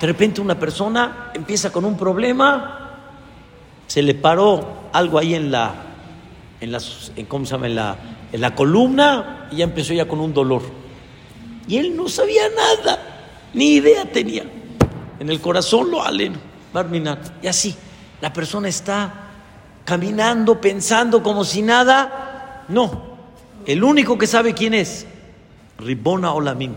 [0.00, 3.00] De repente una persona empieza con un problema,
[3.86, 5.87] se le paró algo ahí en la,
[6.60, 7.66] en las, en, ¿cómo se llama?
[7.66, 7.96] En la,
[8.32, 10.62] en la columna y ya empezó ya con un dolor.
[11.66, 12.98] Y él no sabía nada,
[13.54, 14.44] ni idea tenía.
[15.20, 16.38] En el corazón lo aleno,
[16.72, 17.18] Barminan.
[17.42, 17.74] Y así,
[18.20, 19.12] la persona está
[19.84, 22.64] caminando, pensando como si nada.
[22.68, 23.18] No,
[23.66, 25.06] el único que sabe quién es,
[25.78, 26.74] Ribona Olamim.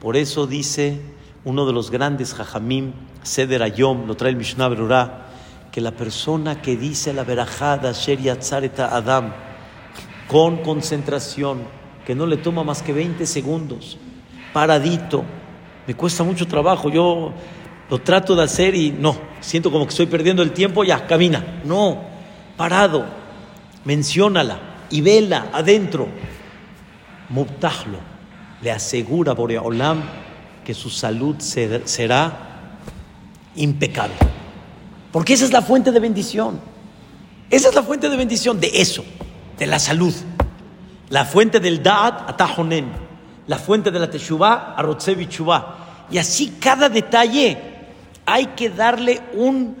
[0.00, 1.00] Por eso dice
[1.44, 5.25] uno de los grandes Jajamim, Seder Ayom, lo trae el Mishnah Berurah,
[5.76, 9.30] que la persona que dice la verajada Sher Yatzareta Adam
[10.26, 11.64] con concentración,
[12.06, 13.98] que no le toma más que 20 segundos,
[14.54, 15.22] paradito,
[15.86, 17.30] me cuesta mucho trabajo, yo
[17.90, 21.60] lo trato de hacer y no, siento como que estoy perdiendo el tiempo, ya, camina,
[21.66, 22.04] no,
[22.56, 23.04] parado,
[23.84, 26.08] menciónala y vela adentro,
[27.28, 27.98] Mubtahlo,
[28.62, 30.02] le asegura Boreolam
[30.64, 32.78] que su salud será
[33.56, 34.35] impecable.
[35.16, 36.60] Porque esa es la fuente de bendición.
[37.48, 39.02] Esa es la fuente de bendición de eso,
[39.56, 40.12] de la salud.
[41.08, 42.92] La fuente del Da'at, Atahonen.
[43.46, 45.26] La fuente de la Teshuvah, Arotzevi
[46.10, 47.56] Y así cada detalle
[48.26, 49.74] hay que darle un,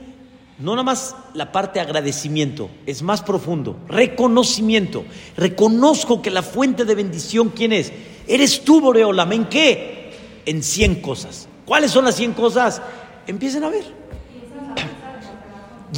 [0.58, 5.04] no nada más la parte agradecimiento, es más profundo, reconocimiento.
[5.36, 7.92] Reconozco que la fuente de bendición, ¿quién es?
[8.26, 9.32] Eres tú, Boreolam.
[9.32, 10.14] ¿En qué?
[10.46, 11.46] En 100 cosas.
[11.66, 12.80] ¿Cuáles son las 100 cosas?
[13.26, 14.05] Empiecen a ver.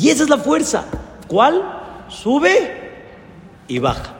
[0.00, 0.86] Y esa es la fuerza.
[1.26, 1.62] ¿Cuál?
[2.08, 2.92] Sube
[3.66, 4.14] y baja.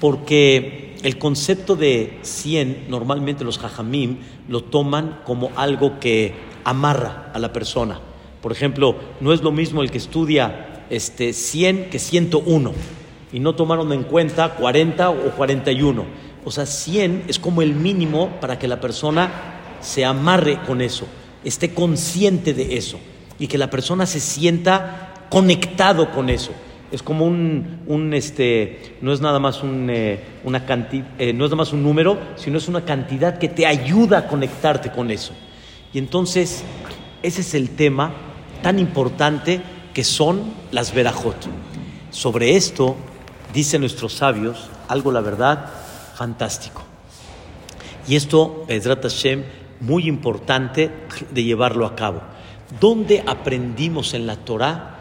[0.00, 7.38] Porque el concepto de 100, normalmente los jajamim lo toman como algo que amarra a
[7.38, 8.00] la persona.
[8.42, 12.72] Por ejemplo, no es lo mismo el que estudia este, 100 que 101.
[13.32, 16.04] Y no tomaron en cuenta 40 o 41.
[16.44, 19.30] O sea, 100 es como el mínimo para que la persona
[19.80, 21.06] se amarre con eso,
[21.44, 22.98] esté consciente de eso
[23.38, 26.52] y que la persona se sienta conectado con eso.
[26.92, 31.50] Es como un, este, no es nada más un, eh, una cantidad, eh, no es
[31.50, 35.32] nada más un número, sino es una cantidad que te ayuda a conectarte con eso.
[35.92, 36.62] Y entonces,
[37.22, 38.12] ese es el tema
[38.62, 39.60] tan importante
[39.92, 41.36] que son las verajot.
[42.10, 42.96] Sobre esto,
[43.52, 45.68] dicen nuestros sabios, algo la verdad
[46.14, 46.82] fantástico.
[48.06, 49.42] Y esto, Pedrat Hashem,
[49.80, 50.90] muy importante
[51.30, 52.20] de llevarlo a cabo.
[52.80, 54.96] ¿Dónde aprendimos en la Torah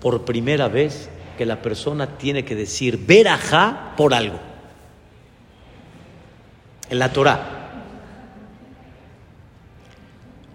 [0.00, 1.08] por primera vez
[1.38, 4.38] que la persona tiene que decir verajá por algo?
[6.88, 7.60] En la Torah.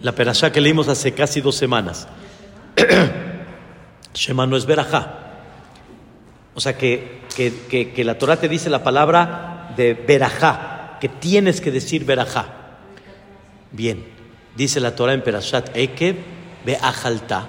[0.01, 2.07] La perashá que leímos hace casi dos semanas.
[4.13, 5.21] Shema no es verajá.
[6.53, 11.59] O sea que, que, que, la Torah te dice la palabra de verajá, que tienes
[11.59, 12.45] que decir verajá.
[13.71, 14.05] Bien.
[14.55, 16.15] Dice la Torah en Perashat Ekev,
[16.65, 17.47] ve ajalta,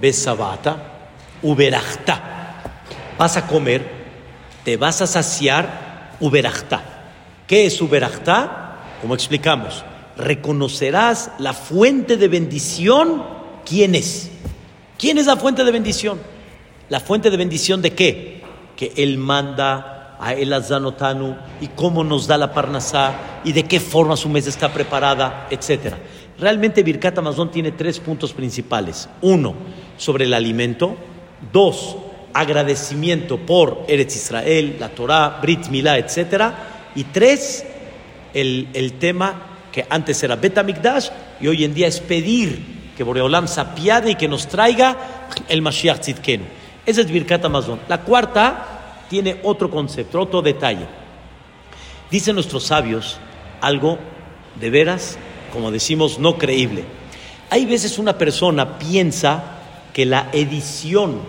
[0.00, 0.76] ve sabata,
[1.42, 2.22] uberachta.
[3.16, 3.86] Vas a comer,
[4.64, 6.82] te vas a saciar, uberachta.
[7.46, 8.76] ¿Qué es uberachta?
[9.00, 9.84] Como explicamos,
[10.16, 13.24] reconocerás la fuente de bendición.
[13.64, 14.30] ¿Quién es?
[14.98, 16.18] ¿Quién es la fuente de bendición?
[16.88, 18.42] ¿La fuente de bendición de qué?
[18.76, 23.14] Que Él manda a El Azanotanu y cómo nos da la Parnasá
[23.44, 25.94] y de qué forma su mesa está preparada, etc.
[26.38, 29.08] Realmente Birkat Amazon tiene tres puntos principales.
[29.22, 29.54] Uno,
[29.96, 30.96] sobre el alimento.
[31.52, 31.96] Dos,
[32.32, 36.52] agradecimiento por Eretz Israel, la Torah, Brit Milá, etc.
[36.94, 37.64] Y tres,
[38.34, 41.08] el, el tema que antes era Betamikdash
[41.40, 44.96] y hoy en día es pedir que Boreolam se apiade y que nos traiga
[45.48, 46.44] el Mashiach Tzidkenu.
[46.84, 47.78] Esa es Birkat Amazon.
[47.88, 50.86] La cuarta tiene otro concepto, otro detalle.
[52.10, 53.18] Dicen nuestros sabios
[53.60, 53.98] algo
[54.60, 55.18] de veras,
[55.58, 56.84] como decimos, no creíble.
[57.50, 59.42] Hay veces una persona piensa
[59.92, 61.20] que la edición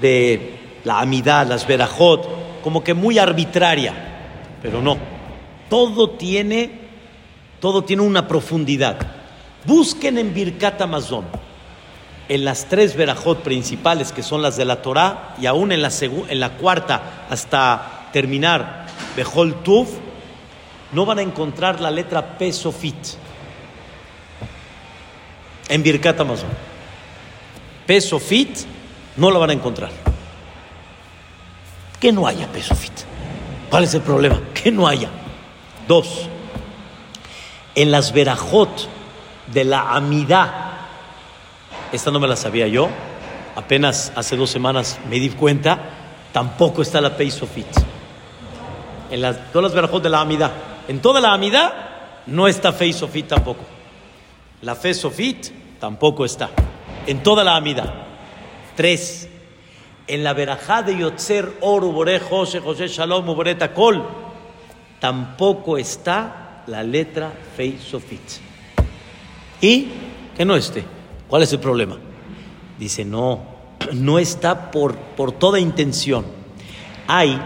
[0.00, 3.92] de la amidad, las verajot, como que muy arbitraria.
[4.62, 4.96] pero no.
[5.68, 6.70] Todo tiene,
[7.58, 8.96] todo tiene una profundidad.
[9.64, 11.24] Busquen en Birkat Amazon,
[12.28, 15.90] en las tres verajot principales que son las de la Torah y aún en la,
[16.00, 19.88] en la cuarta hasta terminar Behol Tuv,
[20.92, 23.16] no van a encontrar la letra Pesofit
[25.68, 26.48] en Birkat Amazon.
[27.86, 28.58] Pesofit
[29.16, 29.90] no la van a encontrar.
[32.00, 32.92] Que no haya Pesofit.
[33.68, 34.40] ¿Cuál es el problema?
[34.52, 35.10] Que no haya.
[35.86, 36.28] Dos,
[37.74, 38.88] en las verajot
[39.52, 40.52] de la amidad,
[41.92, 42.88] esta no me la sabía yo,
[43.56, 45.78] apenas hace dos semanas me di cuenta,
[46.32, 47.66] tampoco está la Pesofit.
[49.10, 50.69] En las, todas las verajot de la amidad.
[50.88, 51.72] En toda la amidad
[52.26, 53.64] no está Fe Sofit tampoco.
[54.62, 56.50] La Fe Sofit tampoco está.
[57.06, 57.92] En toda la amidad.
[58.76, 59.28] Tres.
[60.06, 64.04] En la verajá de Yotzer Or Ubore José José Shalom Uboreta Kol
[64.98, 68.20] tampoco está la letra Fe Sofit.
[69.60, 69.88] ¿Y
[70.36, 70.84] que no esté?
[71.28, 71.96] ¿Cuál es el problema?
[72.78, 73.40] Dice, no,
[73.92, 76.24] no está por, por toda intención.
[77.06, 77.40] Hay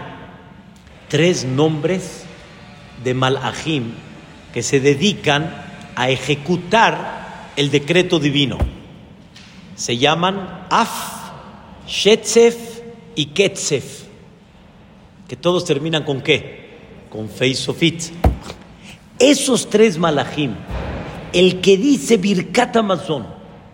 [1.07, 2.24] tres nombres
[3.05, 3.93] de Malachim
[4.51, 5.53] que se dedican
[5.95, 8.57] a ejecutar el decreto divino.
[9.75, 11.31] Se llaman Af,
[11.87, 12.81] Shetzef
[13.15, 14.05] y Ketzef,
[15.27, 16.77] que todos terminan con qué?
[17.09, 18.01] Con Feisofit.
[19.19, 20.55] Esos tres Malachim,
[21.31, 23.27] el que dice Birkat Amazon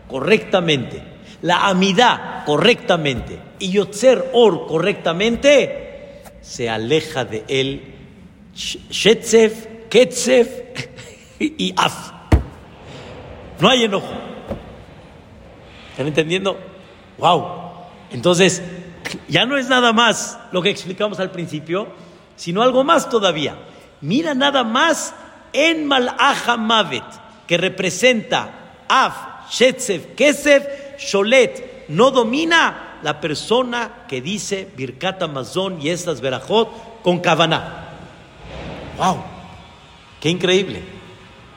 [0.07, 1.01] correctamente,
[1.41, 7.90] la Amidad correctamente y Yotzer Or correctamente, se aleja de él
[8.55, 10.47] Shetzef, Ketzef
[11.39, 12.11] y Af.
[13.59, 14.13] No hay enojo.
[15.91, 16.57] ¿Están entendiendo?
[17.17, 17.45] ¡Wow!
[18.11, 18.61] Entonces,
[19.27, 21.87] ya no es nada más lo que explicamos al principio,
[22.35, 23.55] sino algo más todavía.
[24.01, 25.13] Mira nada más
[25.53, 27.03] en Malaha Mavet,
[27.47, 30.65] que representa Af, Shetzef, Kesef,
[30.97, 31.85] Sholet.
[31.89, 37.90] No domina la persona que dice Birkat Amazon y estas Berajot con Kavaná.
[39.01, 39.17] ¡Wow!
[40.19, 40.83] ¡Qué increíble!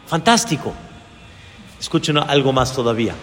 [0.07, 0.73] ¡Fantástico!
[1.79, 3.15] Escuchen algo más todavía.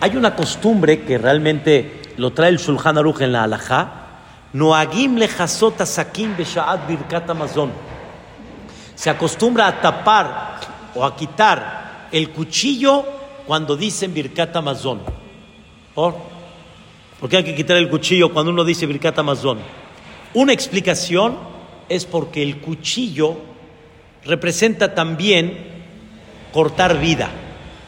[0.00, 3.92] Hay una costumbre que realmente lo trae el Shulchan Aruch en la halajá.
[4.52, 7.72] Noagim lejasot sakim beshaat birkat amazon.
[8.94, 10.60] Se acostumbra a tapar
[10.94, 13.04] o a quitar el cuchillo
[13.44, 15.00] cuando dicen birkat amazon.
[15.96, 16.14] ¿Por?
[17.18, 19.58] ¿Por qué hay que quitar el cuchillo cuando uno dice birkat amazon?
[20.34, 21.36] Una explicación
[21.88, 23.47] es porque el cuchillo
[24.24, 25.56] representa también
[26.52, 27.30] cortar vida,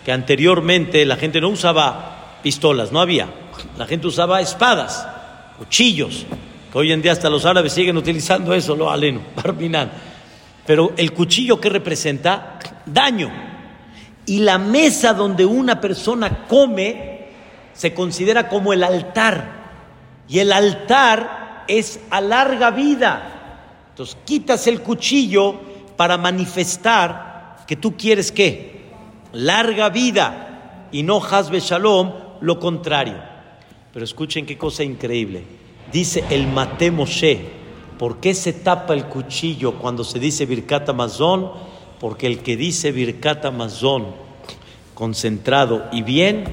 [0.05, 3.29] que anteriormente la gente no usaba pistolas, no había,
[3.77, 5.07] la gente usaba espadas,
[5.59, 6.27] cuchillos,
[6.71, 9.91] que hoy en día hasta los árabes siguen utilizando eso, lo aleno, barbinan.
[10.67, 13.31] Pero el cuchillo que representa daño.
[14.27, 17.27] Y la mesa donde una persona come
[17.73, 19.61] se considera como el altar.
[20.29, 23.87] Y el altar es a larga vida.
[23.91, 25.61] Entonces quitas el cuchillo
[26.01, 28.87] para manifestar que tú quieres qué?
[29.35, 32.11] Larga vida y no hasbe shalom,
[32.41, 33.19] lo contrario.
[33.93, 35.45] Pero escuchen qué cosa increíble.
[35.93, 37.45] Dice el Mate Moshe,
[37.99, 41.51] ¿por qué se tapa el cuchillo cuando se dice Birkat Amazon?
[42.01, 44.07] Porque el que dice Birkat Amazon
[44.95, 46.45] concentrado y bien,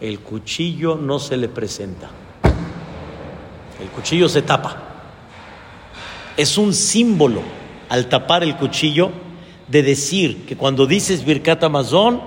[0.00, 2.10] el cuchillo no se le presenta.
[3.80, 4.86] El cuchillo se tapa
[6.36, 7.40] es un símbolo
[7.88, 9.10] al tapar el cuchillo
[9.68, 12.20] de decir que cuando dices Birkat Amazon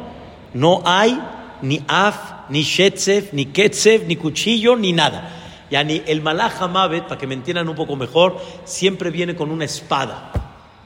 [0.53, 1.19] no hay
[1.61, 5.29] ni af, ni shetzef, ni ketzef, ni cuchillo, ni nada.
[5.69, 9.51] Ya ni el malach hamavet, para que me entiendan un poco mejor, siempre viene con
[9.51, 10.31] una espada.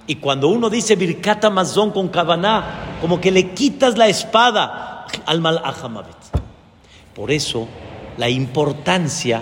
[0.07, 5.39] Y cuando uno dice Birkat Amazon con Kavaná, como que le quitas la espada al
[5.39, 6.17] malach hamavet.
[7.15, 7.67] Por eso,
[8.17, 9.41] la importancia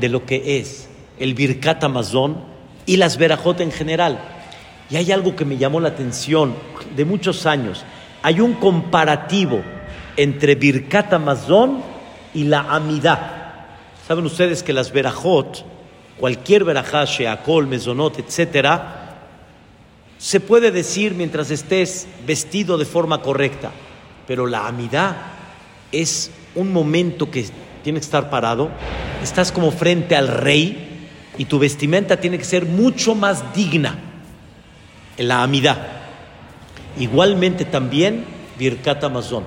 [0.00, 2.42] de lo que es el Birkat Amazon
[2.86, 4.31] y las verajot en general.
[4.90, 6.54] Y hay algo que me llamó la atención
[6.94, 7.84] de muchos años.
[8.22, 9.62] Hay un comparativo
[10.16, 11.82] entre Birkat Amazon
[12.34, 13.78] y la Amidá.
[14.06, 15.64] Saben ustedes que las verajot,
[16.18, 18.98] cualquier verajá, sheakol, mesonot, etcétera,
[20.18, 23.70] se puede decir mientras estés vestido de forma correcta,
[24.26, 25.16] pero la Amidá
[25.90, 27.46] es un momento que
[27.82, 28.70] tiene que estar parado,
[29.22, 31.08] estás como frente al rey,
[31.38, 34.11] y tu vestimenta tiene que ser mucho más digna
[35.18, 35.78] la amidad.
[36.98, 38.24] Igualmente también
[38.58, 39.44] Birkat Amazon.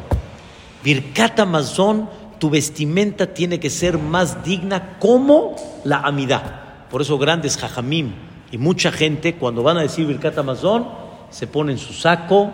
[0.84, 2.10] Birkat Amazon,
[2.40, 6.62] tu vestimenta tiene que ser más digna como la amidad.
[6.90, 8.14] Por eso grandes jajamim
[8.52, 10.88] Y mucha gente, cuando van a decir Birkat Amazon,
[11.30, 12.52] se ponen su saco.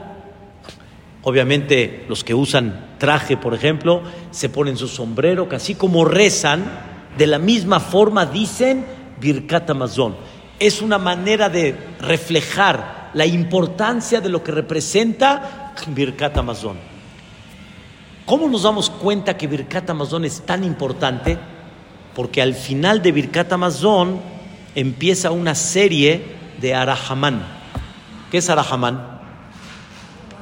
[1.24, 4.02] Obviamente, los que usan traje, por ejemplo,
[4.32, 6.64] se ponen su sombrero, que así como rezan,
[7.18, 8.86] de la misma forma dicen
[9.20, 10.16] Birkat Amazon.
[10.60, 16.78] Es una manera de reflejar la importancia de lo que representa Birkat Amazon.
[18.26, 21.38] ¿Cómo nos damos cuenta que Birkat Amazon es tan importante?
[22.16, 24.22] Porque al final de Birkat Amazon
[24.76, 26.24] empieza una serie
[26.60, 27.44] de Arahamán.
[28.30, 29.20] ¿Qué es Arahamán?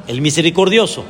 [0.07, 1.05] El misericordioso.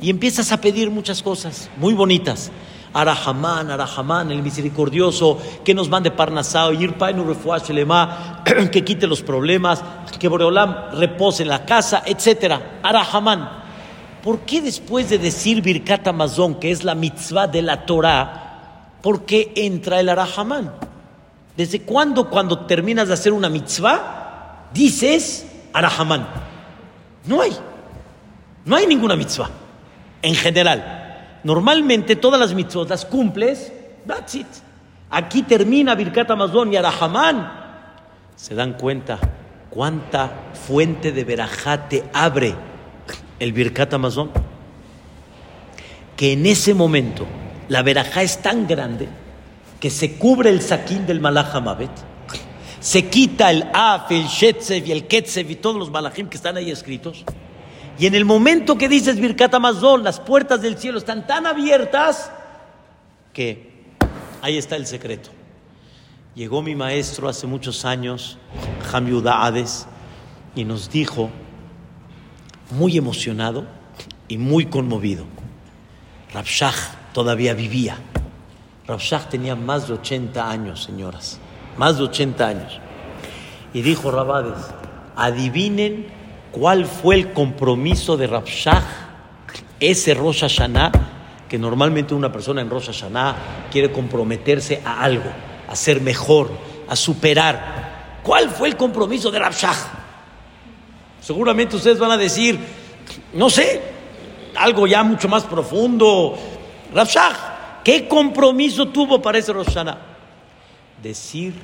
[0.00, 2.50] Y empiezas a pedir muchas cosas muy bonitas.
[2.98, 6.72] Arahamán, Arahamán, el misericordioso, que nos mande Parnasao,
[8.72, 9.84] que quite los problemas,
[10.18, 12.54] que Boreolam repose en la casa, etc.
[12.82, 13.50] Arahamán.
[14.20, 19.24] ¿Por qué después de decir Birkat Amazon, que es la mitzvah de la Torah, por
[19.24, 20.72] qué entra el Arahamán?
[21.56, 26.26] ¿Desde cuándo cuando terminas de hacer una mitzvah dices Arahamán?
[27.26, 27.56] No hay.
[28.64, 29.50] No hay ninguna mitzvah.
[30.20, 30.97] En general.
[31.44, 33.72] Normalmente todas las mitzvot cumples.
[34.06, 34.46] That's it.
[35.10, 37.52] Aquí termina Birkat Amazon y Arahamán.
[38.36, 39.18] Se dan cuenta
[39.70, 42.54] cuánta fuente de verajá te abre
[43.38, 44.30] el Birkat Amazon.
[46.16, 47.26] Que en ese momento
[47.68, 49.08] la verajá es tan grande
[49.80, 51.54] que se cubre el saquín del Malach
[52.80, 56.56] se quita el Af, el Shetzev y el Ketzev y todos los Malachim que están
[56.56, 57.24] ahí escritos.
[57.98, 62.30] Y en el momento que dices Birkat Amazon, las puertas del cielo están tan abiertas
[63.32, 63.72] que
[64.40, 65.30] ahí está el secreto.
[66.36, 68.38] Llegó mi maestro hace muchos años,
[68.92, 69.86] Ham Hades,
[70.54, 71.30] y nos dijo,
[72.70, 73.66] muy emocionado
[74.28, 75.24] y muy conmovido,
[76.32, 76.74] Rabshah
[77.12, 77.96] todavía vivía.
[78.86, 81.40] Rabshah tenía más de 80 años, señoras,
[81.76, 82.78] más de 80 años.
[83.74, 84.58] Y dijo Rabades,
[85.16, 86.17] adivinen
[86.52, 88.82] cuál fue el compromiso de Rabshah,
[89.80, 90.92] ese Rosh Hashanah,
[91.48, 95.30] que normalmente una persona en Rosh Hashanah quiere comprometerse a algo,
[95.68, 96.50] a ser mejor,
[96.88, 98.20] a superar.
[98.22, 99.74] ¿Cuál fue el compromiso de Rabshah?
[101.20, 102.58] Seguramente ustedes van a decir,
[103.34, 103.80] no sé,
[104.56, 106.36] algo ya mucho más profundo.
[106.92, 109.96] Rabshah, ¿Qué compromiso tuvo para ese Roshana?
[111.02, 111.54] Decir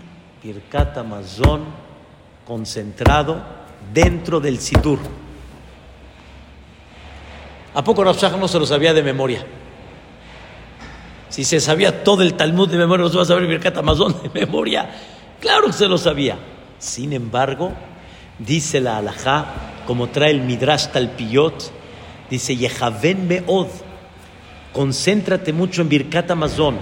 [0.43, 1.67] Birkat Amazon
[2.47, 3.43] concentrado
[3.93, 4.99] dentro del Sidur.
[7.75, 9.45] ¿A poco Rosh no se lo sabía de memoria?
[11.29, 14.15] Si se sabía todo el Talmud de memoria, ¿no se va a saber Birkat Amazon
[14.23, 14.89] de memoria?
[15.41, 16.39] Claro que se lo sabía.
[16.79, 17.73] Sin embargo,
[18.39, 19.47] dice la alajá,
[19.87, 21.73] como trae el Midrash Talpiyot,
[22.31, 23.69] dice Yehaven Meod
[24.75, 26.77] Concéntrate mucho en Birkat Amazon,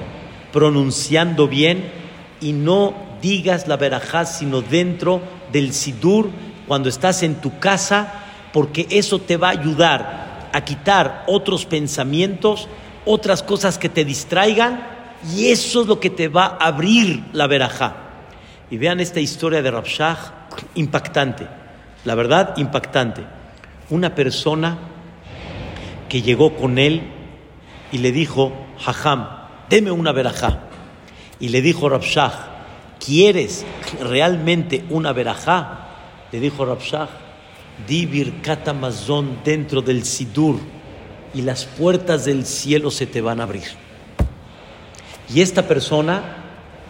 [0.51, 1.93] pronunciando bien
[2.41, 5.21] y no digas la verajá sino dentro
[5.53, 6.31] del Sidur
[6.67, 8.13] cuando estás en tu casa,
[8.53, 12.69] porque eso te va a ayudar a quitar otros pensamientos,
[13.05, 14.87] otras cosas que te distraigan,
[15.35, 17.97] y eso es lo que te va a abrir la verajá.
[18.71, 21.47] Y vean esta historia de Rabshah, impactante,
[22.05, 23.23] la verdad, impactante.
[23.91, 24.79] Una persona
[26.09, 27.03] que llegó con él
[27.93, 29.29] y le dijo, Jajam,
[29.69, 30.61] deme una verajá.
[31.39, 32.33] Y le dijo Rabshah,
[33.05, 33.65] ¿quieres
[34.01, 35.82] realmente una verajá?
[36.33, 37.09] Le dijo Rabshah,
[37.87, 40.59] di birkat amazon dentro del sidur
[41.35, 43.65] y las puertas del cielo se te van a abrir.
[45.33, 46.37] Y esta persona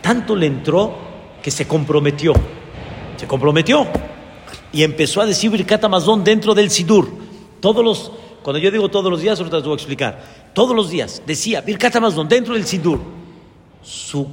[0.00, 0.96] tanto le entró
[1.42, 2.32] que se comprometió.
[3.16, 3.86] Se comprometió
[4.72, 7.10] y empezó a decir birkat amazon dentro del sidur.
[7.60, 8.12] Todos los
[8.42, 10.20] cuando yo digo todos los días, ahorita les voy a explicar.
[10.52, 13.00] Todos los días decía Birkat Amazon dentro del Sidur.
[13.82, 14.28] Su,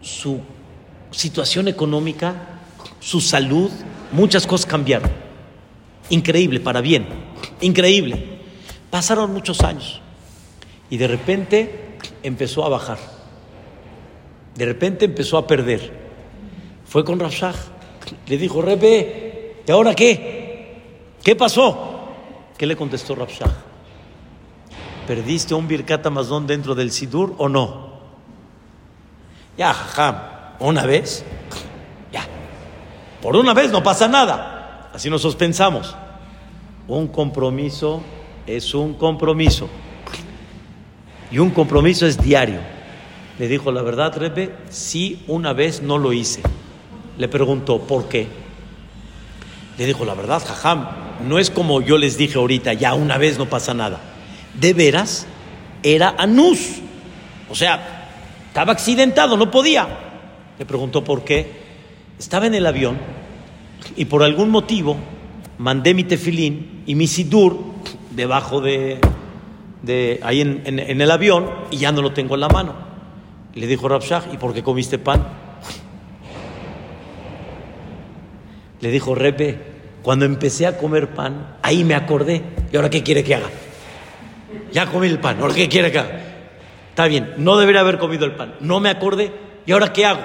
[0.00, 0.40] su
[1.10, 2.60] situación económica,
[3.00, 3.70] su salud,
[4.12, 5.10] muchas cosas cambiaron.
[6.10, 7.06] Increíble, para bien.
[7.60, 8.38] Increíble.
[8.90, 10.00] Pasaron muchos años
[10.88, 12.98] y de repente empezó a bajar.
[14.54, 15.92] De repente empezó a perder.
[16.86, 17.54] Fue con Rafshah.
[18.26, 20.76] Le dijo, Rebe, ¿y ahora qué?
[21.22, 21.96] ¿Qué pasó?
[22.56, 23.52] ¿Qué le contestó Rabshah?
[25.06, 27.96] ¿Perdiste un Birkat Amazon dentro del Sidur o no?
[29.58, 31.24] Ya, una vez.
[33.26, 34.88] Por una vez no pasa nada.
[34.94, 35.96] Así nosotros pensamos.
[36.86, 38.00] Un compromiso
[38.46, 39.68] es un compromiso.
[41.32, 42.60] Y un compromiso es diario.
[43.40, 46.40] Le dijo la verdad, Rebe, sí, una vez no lo hice.
[47.18, 48.28] Le preguntó, ¿por qué?
[49.76, 50.86] Le dijo la verdad, jajam,
[51.26, 53.98] no es como yo les dije ahorita, ya una vez no pasa nada.
[54.54, 55.26] De veras,
[55.82, 56.76] era anus.
[57.50, 58.06] O sea,
[58.46, 59.88] estaba accidentado, no podía.
[60.60, 61.66] Le preguntó por qué.
[62.20, 63.15] Estaba en el avión
[63.96, 64.96] y por algún motivo
[65.58, 67.58] mandé mi tefilín y mi sidur
[68.10, 68.98] debajo de,
[69.82, 72.74] de ahí en, en, el avión y ya no lo tengo en la mano.
[73.54, 75.26] Le dijo Rabshah, ¿y por qué comiste pan?
[78.80, 79.58] Le dijo Repe,
[80.02, 82.42] cuando empecé a comer pan, ahí me acordé.
[82.72, 83.48] ¿Y ahora qué quiere que haga?
[84.72, 86.20] Ya comí el pan, ¿ahora qué quiere que haga?
[86.90, 88.54] Está bien, no debería haber comido el pan.
[88.60, 89.32] No me acordé.
[89.66, 90.22] ¿Y ahora qué hago?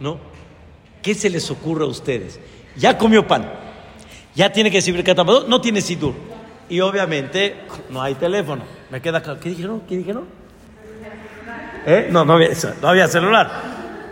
[0.00, 0.31] ¿No?
[1.02, 2.38] ¿Qué se les ocurre a ustedes?
[2.76, 3.50] Ya comió pan.
[4.34, 4.94] Ya tiene que decir
[5.48, 6.14] no tiene sidur.
[6.68, 7.56] Y obviamente
[7.90, 8.62] no hay teléfono.
[8.90, 9.40] Me queda claro.
[9.40, 9.82] ¿Qué dijeron?
[9.88, 10.24] ¿Qué dijeron?
[11.84, 12.08] ¿Eh?
[12.10, 12.50] No, no había,
[12.80, 13.50] no había celular.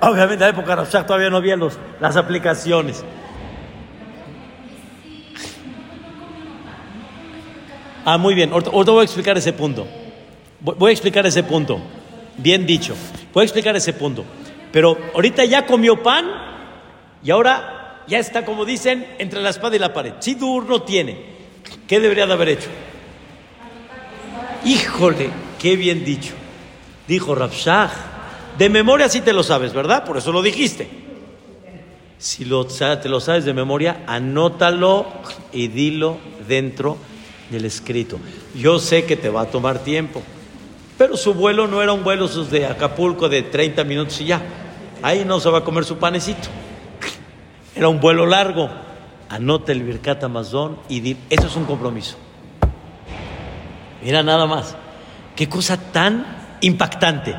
[0.00, 3.04] Obviamente en la época de todavía no había los, las aplicaciones.
[8.04, 8.52] Ah, muy bien.
[8.52, 9.86] Ahorita, voy a explicar ese punto.
[10.60, 11.80] Voy a explicar ese punto.
[12.36, 12.94] Bien dicho.
[13.32, 14.24] Voy a explicar ese punto.
[14.72, 16.49] Pero ahorita ya comió pan
[17.22, 20.14] y ahora ya está, como dicen, entre la espada y la pared.
[20.20, 21.16] Sidur no tiene.
[21.86, 22.68] ¿Qué debería de haber hecho?
[24.64, 26.34] Híjole, qué bien dicho.
[27.06, 27.90] Dijo Rafshah.
[28.58, 30.04] De memoria sí te lo sabes, ¿verdad?
[30.04, 30.88] Por eso lo dijiste.
[32.18, 35.06] Si lo, te lo sabes de memoria, anótalo
[35.52, 36.98] y dilo dentro
[37.50, 38.18] del escrito.
[38.54, 40.22] Yo sé que te va a tomar tiempo,
[40.98, 44.42] pero su vuelo no era un vuelo de Acapulco de 30 minutos y ya.
[45.00, 46.48] Ahí no se va a comer su panecito.
[47.80, 48.68] Era un vuelo largo.
[49.30, 52.18] Anota el Birkat Amazon y di, eso es un compromiso.
[54.04, 54.76] Mira nada más.
[55.34, 57.34] Qué cosa tan impactante.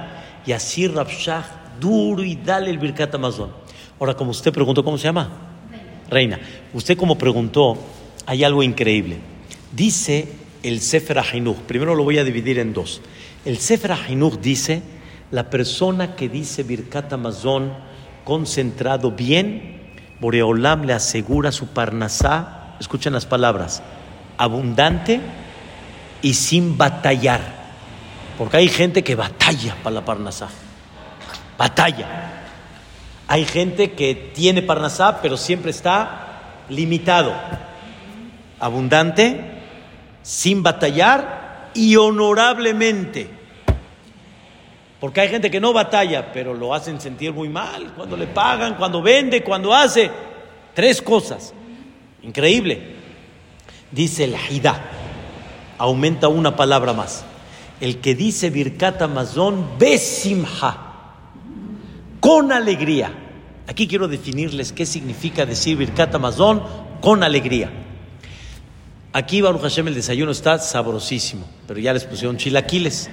[0.47, 3.51] Y así Rabshah, duro y dale el Birkat Amazon.
[3.99, 5.29] Ahora, como usted preguntó, ¿cómo se llama?
[6.09, 6.39] Reina.
[6.73, 7.77] Usted como preguntó,
[8.25, 9.17] hay algo increíble.
[9.71, 10.27] Dice
[10.63, 13.03] el Sefer Ahinuch, primero lo voy a dividir en dos.
[13.45, 14.81] El Sefer Ahinuch dice,
[15.29, 17.73] la persona que dice Birkat Amazon
[18.23, 19.80] concentrado bien,
[20.21, 23.81] Boreolam le asegura su parnasá, escuchen las palabras,
[24.37, 25.19] abundante
[26.21, 27.41] y sin batallar.
[28.37, 30.47] Porque hay gente que batalla para la Parnasá.
[31.57, 32.07] Batalla.
[33.27, 37.33] Hay gente que tiene Parnasá, pero siempre está limitado.
[38.59, 39.41] Abundante,
[40.21, 43.40] sin batallar y honorablemente.
[45.01, 48.75] Porque hay gente que no batalla, pero lo hacen sentir muy mal cuando le pagan,
[48.75, 50.09] cuando vende, cuando hace.
[50.73, 51.53] Tres cosas.
[52.23, 52.95] Increíble.
[53.91, 54.79] Dice el Hida.
[55.77, 57.25] Aumenta una palabra más
[57.81, 60.77] el que dice Birkat Amazon besimha,
[62.19, 63.11] con alegría.
[63.67, 66.61] Aquí quiero definirles qué significa decir Birkat Amazon
[67.01, 67.71] con alegría.
[69.13, 73.09] Aquí Baruch Hashem el desayuno está sabrosísimo, pero ya les pusieron chilaquiles.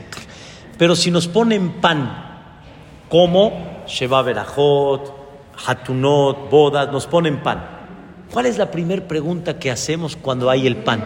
[0.78, 2.28] Pero si nos ponen pan,
[3.08, 5.12] como Sheba Berajot,
[5.66, 7.78] Hatunot, bodas, nos ponen pan.
[8.32, 11.04] ¿Cuál es la primera pregunta que hacemos cuando hay el pan?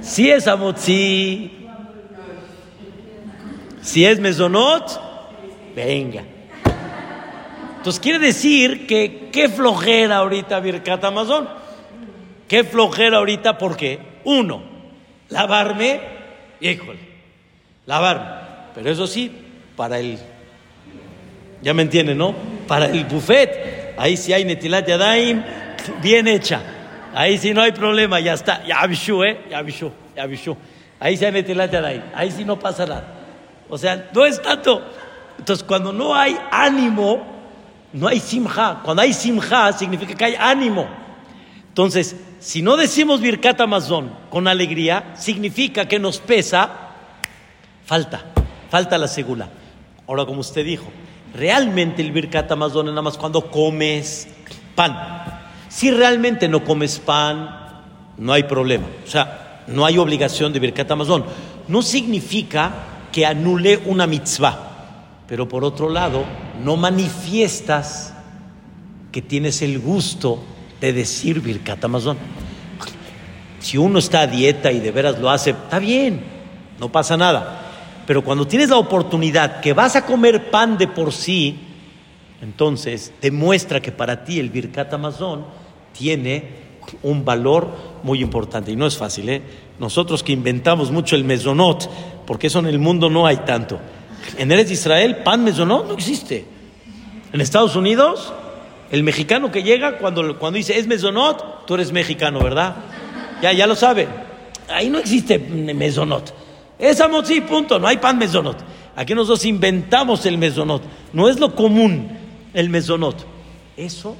[0.00, 1.68] Si es amotzi,
[3.82, 5.00] si es mesonot,
[5.74, 6.22] venga.
[7.78, 11.48] Entonces quiere decir que qué flojera ahorita Birkat Amazon.
[12.46, 14.62] Qué flojera ahorita porque, uno,
[15.28, 16.19] lavarme,
[16.60, 16.98] híjole,
[17.86, 18.48] lavarme.
[18.74, 19.30] Pero eso sí,
[19.76, 20.18] para el,
[21.62, 22.34] ya me entienden, ¿no?
[22.66, 25.42] Para el buffet, ahí sí hay netilat yadaim
[26.02, 26.62] bien hecha.
[27.14, 28.64] Ahí sí no hay problema, ya está.
[28.64, 29.40] Ya avisó, ¿eh?
[29.50, 30.56] Ya avisó, ya avisó.
[31.00, 32.04] Ahí se mete la ahí.
[32.14, 33.04] Ahí sí no pasa nada.
[33.68, 34.82] O sea, no es tanto.
[35.38, 37.26] Entonces, cuando no hay ánimo,
[37.94, 38.80] no hay simja.
[38.84, 40.86] Cuando hay simja, significa que hay ánimo.
[41.70, 46.68] Entonces, si no decimos Birkat Amazon con alegría, significa que nos pesa,
[47.86, 48.24] falta,
[48.68, 49.48] falta la segula.
[50.08, 50.86] Ahora, como usted dijo,
[51.32, 54.26] realmente el Birkat Amazon es nada más cuando comes
[54.74, 54.96] pan.
[55.68, 57.48] Si realmente no comes pan,
[58.18, 58.88] no hay problema.
[59.06, 61.24] O sea, no hay obligación de Birkat Amazon.
[61.68, 62.72] No significa
[63.12, 64.66] que anule una mitzvah.
[65.28, 66.24] Pero por otro lado,
[66.64, 68.12] no manifiestas
[69.12, 70.42] que tienes el gusto
[70.80, 72.16] de decir Birkat Amazon.
[73.60, 76.22] Si uno está a dieta y de veras lo hace, está bien,
[76.78, 78.02] no pasa nada.
[78.06, 81.58] Pero cuando tienes la oportunidad que vas a comer pan de por sí,
[82.42, 85.44] entonces demuestra que para ti el Birkat Amazon
[85.96, 86.70] tiene
[87.02, 87.68] un valor
[88.02, 88.72] muy importante.
[88.72, 89.42] Y no es fácil, ¿eh?
[89.78, 91.88] Nosotros que inventamos mucho el mesonot,
[92.26, 93.78] porque eso en el mundo no hay tanto.
[94.38, 96.44] En Eretz Israel, pan mesonot no existe.
[97.32, 98.32] En Estados Unidos,
[98.90, 102.76] el mexicano que llega, cuando, cuando dice es mesonot, tú eres mexicano, ¿verdad?
[103.40, 104.08] Ya, ya lo sabe.
[104.68, 106.34] Ahí no existe mesonot.
[106.78, 107.78] Es amotzi, punto.
[107.78, 108.56] No hay pan mesonot.
[108.96, 110.82] Aquí nosotros inventamos el mesonot.
[111.12, 112.18] No es lo común.
[112.52, 113.26] el mesonot.
[113.76, 114.16] Eso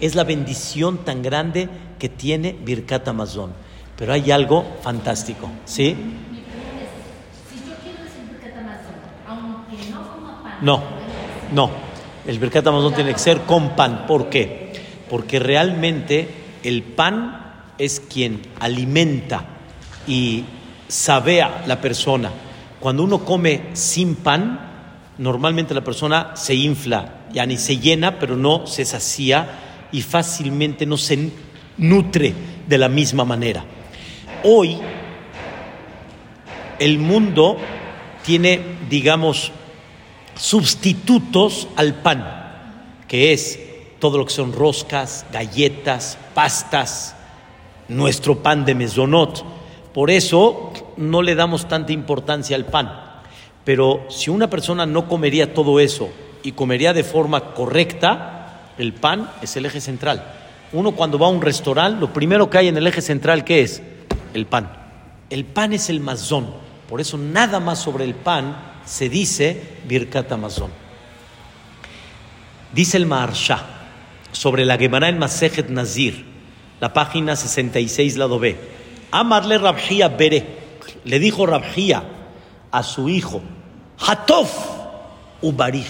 [0.00, 3.52] es la bendición tan grande que tiene Birkat Amazon.
[3.96, 5.96] Pero hay algo fantástico, ¿sí?
[10.62, 10.82] No,
[11.52, 11.85] no.
[12.26, 14.04] El Birkat Amazon tiene que ser con pan.
[14.06, 14.72] ¿Por qué?
[15.08, 16.28] Porque realmente
[16.64, 19.44] el pan es quien alimenta
[20.08, 20.44] y
[20.88, 22.30] sabea la persona.
[22.80, 24.60] Cuando uno come sin pan,
[25.18, 30.84] normalmente la persona se infla, ya ni se llena, pero no se sacía y fácilmente
[30.84, 31.30] no se
[31.78, 32.34] nutre
[32.66, 33.64] de la misma manera.
[34.42, 34.78] Hoy
[36.78, 37.56] el mundo
[38.24, 38.60] tiene,
[38.90, 39.52] digamos,
[40.36, 42.24] sustitutos al pan,
[43.08, 43.58] que es
[43.98, 47.16] todo lo que son roscas, galletas, pastas,
[47.88, 49.44] nuestro pan de mesonot.
[49.92, 52.92] Por eso no le damos tanta importancia al pan.
[53.64, 56.10] Pero si una persona no comería todo eso
[56.42, 60.32] y comería de forma correcta, el pan es el eje central.
[60.72, 63.62] Uno cuando va a un restaurante, lo primero que hay en el eje central, ¿qué
[63.62, 63.82] es?
[64.34, 64.70] El pan.
[65.30, 66.48] El pan es el mazón.
[66.88, 70.70] Por eso nada más sobre el pan se dice Birkat Amazon.
[72.72, 73.64] Dice el Maharsha
[74.32, 76.24] sobre la Gemara en Masejet Nazir,
[76.80, 78.56] la página 66, lado B.
[79.10, 80.46] Amarle Rabjía Bere,
[81.04, 82.04] le dijo Rabjía
[82.70, 83.42] a su hijo,
[83.98, 84.52] Hatof
[85.42, 85.86] Ubarij,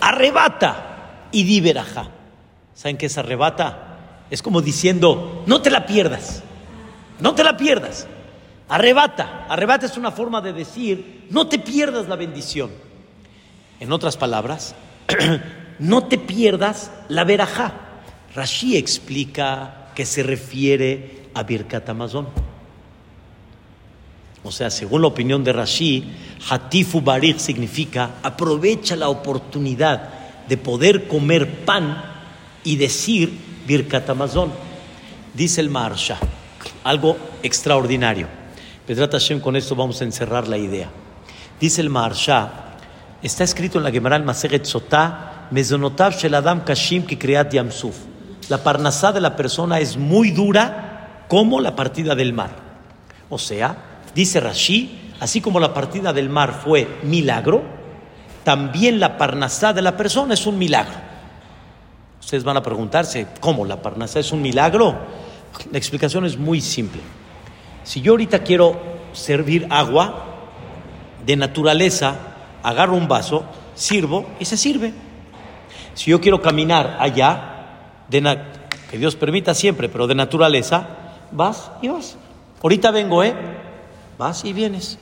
[0.00, 1.72] arrebata y di
[2.74, 3.98] ¿Saben qué es arrebata?
[4.30, 6.42] Es como diciendo, no te la pierdas,
[7.18, 8.06] no te la pierdas.
[8.70, 12.70] Arrebata, arrebata es una forma de decir, no te pierdas la bendición.
[13.80, 14.76] En otras palabras,
[15.80, 17.72] no te pierdas la verajá.
[18.32, 22.28] Rashi explica que se refiere a Birkat Amazon.
[24.44, 26.04] O sea, según la opinión de Rashi,
[26.48, 30.10] Hatifu Barik significa aprovecha la oportunidad
[30.48, 32.04] de poder comer pan
[32.62, 34.52] y decir Birkat Amazon.
[35.34, 36.18] Dice el Maharsha,
[36.84, 38.39] algo extraordinario.
[38.90, 40.88] Pedrat Hashem, con esto vamos a encerrar la idea.
[41.60, 42.50] Dice el Maharsha,
[43.22, 47.94] está escrito en la Gemara al Maseret Sotah, Mezonotav Sheladam Kashim Kikriat Yamsuf.
[48.48, 52.50] La parnasá de la persona es muy dura como la partida del mar.
[53.28, 53.76] O sea,
[54.12, 57.62] dice Rashi, así como la partida del mar fue milagro,
[58.42, 60.98] también la parnasá de la persona es un milagro.
[62.18, 64.98] Ustedes van a preguntarse, ¿cómo la parnasá es un milagro?
[65.70, 67.19] La explicación es muy simple.
[67.84, 68.78] Si yo ahorita quiero
[69.12, 70.26] servir agua
[71.24, 72.16] de naturaleza,
[72.62, 74.92] agarro un vaso, sirvo y se sirve.
[75.94, 77.50] Si yo quiero caminar allá,
[78.90, 80.86] que Dios permita siempre, pero de naturaleza,
[81.30, 82.16] vas y vas.
[82.62, 83.34] Ahorita vengo, ¿eh?
[84.18, 84.98] Vas y vienes.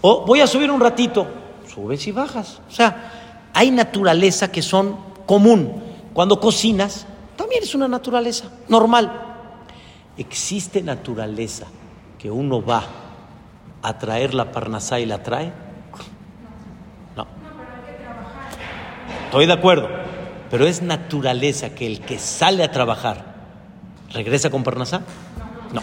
[0.00, 1.26] O voy a subir un ratito,
[1.72, 2.60] subes y bajas.
[2.68, 4.96] O sea, hay naturaleza que son
[5.26, 5.82] común.
[6.12, 9.10] Cuando cocinas, también es una naturaleza normal.
[10.16, 11.66] Existe naturaleza
[12.18, 12.84] que uno va
[13.82, 15.52] a traer la parnasá y la trae?
[17.16, 17.26] No.
[19.24, 19.88] Estoy de acuerdo,
[20.50, 23.36] pero es naturaleza que el que sale a trabajar
[24.12, 25.02] regresa con parnasá?
[25.72, 25.82] No.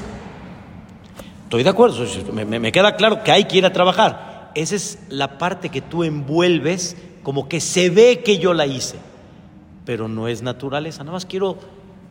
[1.43, 2.03] Estoy de acuerdo,
[2.33, 4.51] me, queda claro que hay que ir a trabajar.
[4.55, 8.97] Esa es la parte que tú envuelves como que se ve que yo la hice,
[9.85, 11.03] pero no es naturaleza.
[11.03, 11.57] Nada más quiero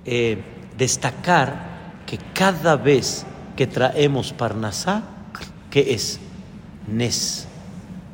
[0.05, 0.43] eh,
[0.77, 5.03] destacar que cada vez que traemos Parnasá,
[5.71, 6.21] ¿qué es?
[6.87, 7.47] Nes,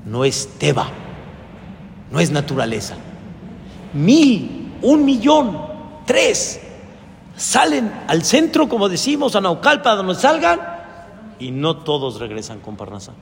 [0.04, 0.88] no es Teba,
[2.10, 2.96] no es naturaleza.
[3.94, 5.58] Mil, un millón,
[6.06, 6.60] tres,
[7.36, 10.60] salen al centro, como decimos, a Naucalpa, donde salgan,
[11.38, 13.12] y no todos regresan con Parnasá.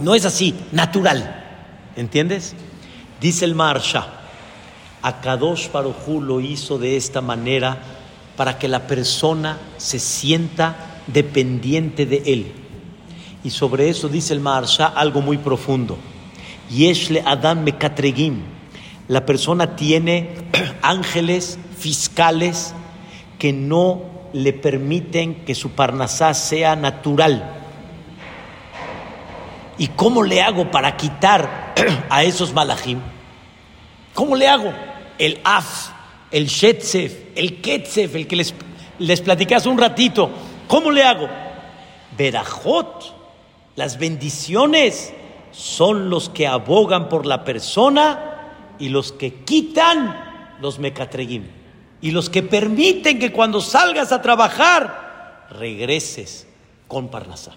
[0.00, 1.44] No es así, natural.
[1.96, 2.54] ¿Entiendes?
[3.20, 4.06] Dice el Marsha,
[5.02, 7.78] Akadosh Barujú lo hizo de esta manera
[8.36, 12.52] para que la persona se sienta dependiente de él.
[13.44, 15.96] Y sobre eso dice el Maharsha algo muy profundo.
[16.70, 18.42] Yeshle Adam Mekatregim.
[19.08, 20.30] La persona tiene
[20.82, 22.74] ángeles fiscales
[23.38, 24.02] que no
[24.32, 27.52] le permiten que su parnasá sea natural.
[29.78, 31.74] ¿Y cómo le hago para quitar
[32.10, 32.98] a esos malajim?
[34.14, 34.72] ¿Cómo le hago?
[35.18, 35.90] El af,
[36.30, 38.54] el shetzef, el ketzef, el que les,
[38.98, 40.30] les platicé hace un ratito,
[40.68, 41.28] ¿Cómo le hago?
[42.16, 43.14] Berajot,
[43.76, 45.12] las bendiciones
[45.52, 51.44] son los que abogan por la persona y los que quitan los mecatregim.
[52.00, 56.46] Y los que permiten que cuando salgas a trabajar regreses
[56.88, 57.52] con Parnasá.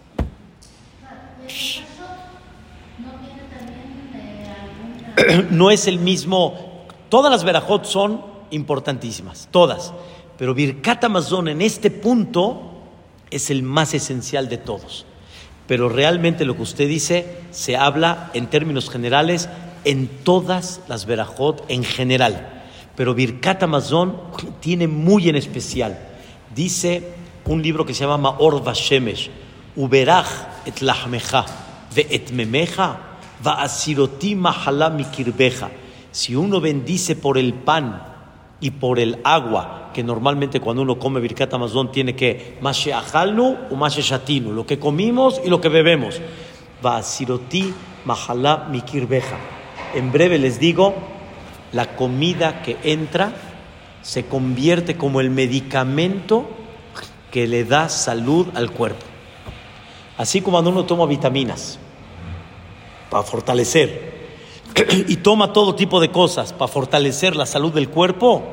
[5.52, 6.86] no es el mismo.
[7.10, 9.94] Todas las verajot son importantísimas, todas.
[10.38, 12.69] Pero Birkat Amazon en este punto
[13.32, 15.06] es el más esencial de todos.
[15.68, 19.50] Pero realmente lo que usted dice se habla en términos generales
[19.86, 22.64] en todas las verajot en general.
[22.96, 24.18] Pero Birkat Amazon
[24.60, 26.00] tiene muy en especial.
[26.54, 27.04] Dice
[27.46, 29.30] un libro que se llama Maor Vashemesh,
[29.76, 30.28] Uberach
[30.66, 31.46] et lahmecha,
[31.96, 33.00] ve et memeja,
[33.46, 34.38] va asiroti.
[36.12, 38.09] Si uno bendice por el pan
[38.62, 43.58] y por el agua, que normalmente cuando uno come Birkat Amazon tiene que mashe ajalnu
[43.70, 44.04] o mashe
[44.42, 46.22] lo que comimos y lo que bebemos.
[46.86, 47.74] Va asiroti
[48.06, 49.38] mahala mikirbeja.
[49.96, 50.94] En breve les digo,
[51.72, 53.34] la comida que entra
[54.02, 56.46] se convierte como el medicamento
[57.32, 59.06] que le da salud al cuerpo.
[60.18, 61.80] Así como cuando uno toma vitaminas
[63.10, 64.19] para fortalecer
[64.88, 68.44] y toma todo tipo de cosas para fortalecer la salud del cuerpo,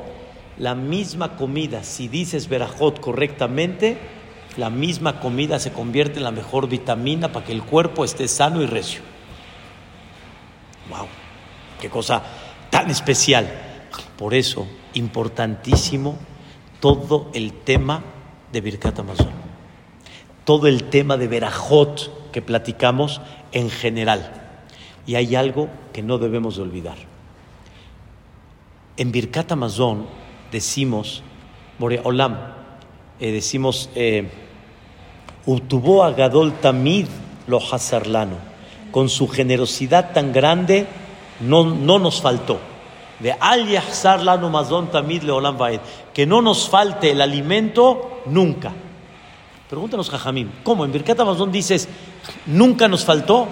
[0.58, 3.98] la misma comida, si dices verajot correctamente,
[4.56, 8.62] la misma comida se convierte en la mejor vitamina para que el cuerpo esté sano
[8.62, 9.02] y recio.
[10.88, 11.06] ¡Wow!
[11.80, 12.22] ¡Qué cosa
[12.70, 13.46] tan especial!
[14.16, 16.16] Por eso, importantísimo
[16.80, 18.02] todo el tema
[18.50, 19.30] de Birkat Amazon.
[20.44, 23.20] Todo el tema de Verajot que platicamos
[23.52, 24.45] en general.
[25.06, 26.96] Y hay algo que no debemos de olvidar.
[28.96, 30.06] En Birkat Amazon
[30.50, 31.22] decimos,
[31.78, 32.38] Olam,
[33.20, 34.28] eh, decimos, eh,
[35.44, 37.06] Utubo Agadol Tamid
[37.46, 38.36] lo Hazarlano.
[38.90, 40.86] Con su generosidad tan grande,
[41.40, 42.58] no, no nos faltó
[43.18, 43.66] de al
[44.24, 45.80] lano mazon tamid leolam vaed,
[46.12, 48.72] que no nos falte el alimento nunca.
[49.68, 50.84] Pregúntanos, Jajamim, ¿cómo?
[50.84, 51.88] En Birkat Amazon dices,
[52.46, 53.48] nunca nos faltó.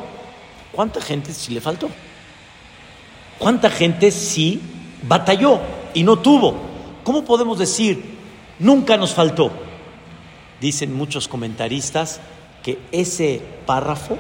[0.74, 1.88] ¿Cuánta gente sí le faltó?
[3.38, 4.60] ¿Cuánta gente sí
[5.06, 5.60] batalló
[5.92, 6.56] y no tuvo?
[7.04, 8.16] ¿Cómo podemos decir,
[8.58, 9.50] nunca nos faltó?
[10.60, 12.20] Dicen muchos comentaristas
[12.62, 14.18] que ese párrafo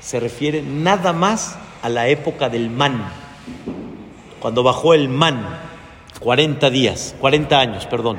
[0.00, 3.10] se refiere nada más a la época del man
[4.40, 5.44] cuando bajó el man,
[6.20, 8.18] 40 días, 40 años, perdón,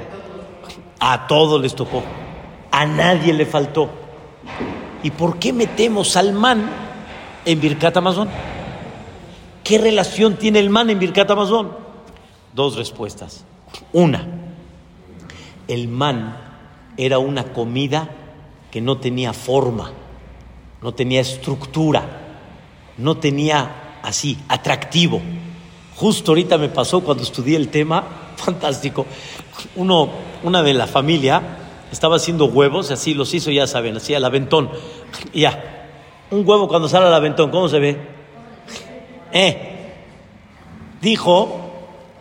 [1.00, 2.04] a todos les tocó,
[2.72, 3.90] a nadie le faltó.
[5.02, 6.70] ¿Y por qué metemos al man
[7.46, 8.30] en Birkat Amazon?
[9.64, 11.72] ¿Qué relación tiene el man en Birkat Amazon?
[12.54, 13.46] Dos respuestas.
[13.94, 14.28] Una,
[15.68, 16.38] el man
[16.98, 18.10] era una comida
[18.72, 19.92] que no tenía forma,
[20.82, 22.06] no tenía estructura,
[22.98, 25.22] no tenía así, atractivo.
[25.96, 28.04] Justo ahorita me pasó cuando estudié el tema,
[28.36, 29.06] fantástico.
[29.76, 30.10] Uno,
[30.44, 31.42] una de la familia
[31.92, 34.70] estaba haciendo huevos, así los hizo, ya saben, así al aventón.
[35.34, 35.79] ya,
[36.32, 37.98] un huevo cuando sale al aventón, ¿cómo se ve?
[39.32, 39.94] Eh,
[41.02, 41.72] dijo,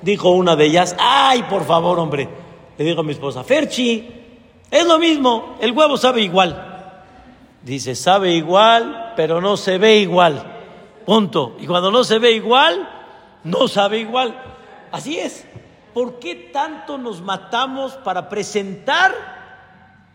[0.02, 2.28] dijo una de ellas, ay, por favor, hombre,
[2.76, 4.08] le dijo a mi esposa, Ferchi,
[4.70, 6.64] es lo mismo, el huevo sabe igual.
[7.62, 10.42] Dice, sabe igual, pero no se ve igual.
[11.04, 11.56] Punto.
[11.58, 12.88] Y cuando no se ve igual,
[13.44, 14.38] no sabe igual.
[14.92, 15.46] Así es.
[15.92, 19.12] ¿Por qué tanto nos matamos para presentar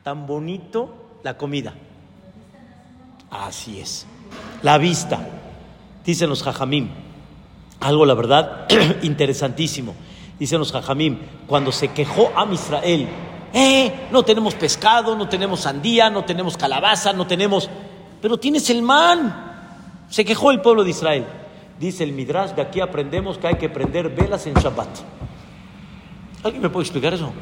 [0.04, 1.74] tan bonito la comida?
[3.34, 4.06] Así es.
[4.62, 5.20] La vista.
[6.06, 6.90] Dicen los jajamim.
[7.80, 8.68] Algo, la verdad,
[9.02, 9.96] interesantísimo.
[10.40, 11.18] Dicen los jajamim,
[11.48, 13.08] cuando se quejó a Israel,
[13.54, 17.70] eh, no tenemos pescado, no tenemos sandía, no tenemos calabaza, no tenemos...
[18.22, 20.06] Pero tienes el man.
[20.10, 21.26] Se quejó el pueblo de Israel.
[21.80, 24.90] Dice el Midrash, de aquí aprendemos que hay que prender velas en Shabbat.
[26.44, 27.34] ¿Alguien me puede explicar eso?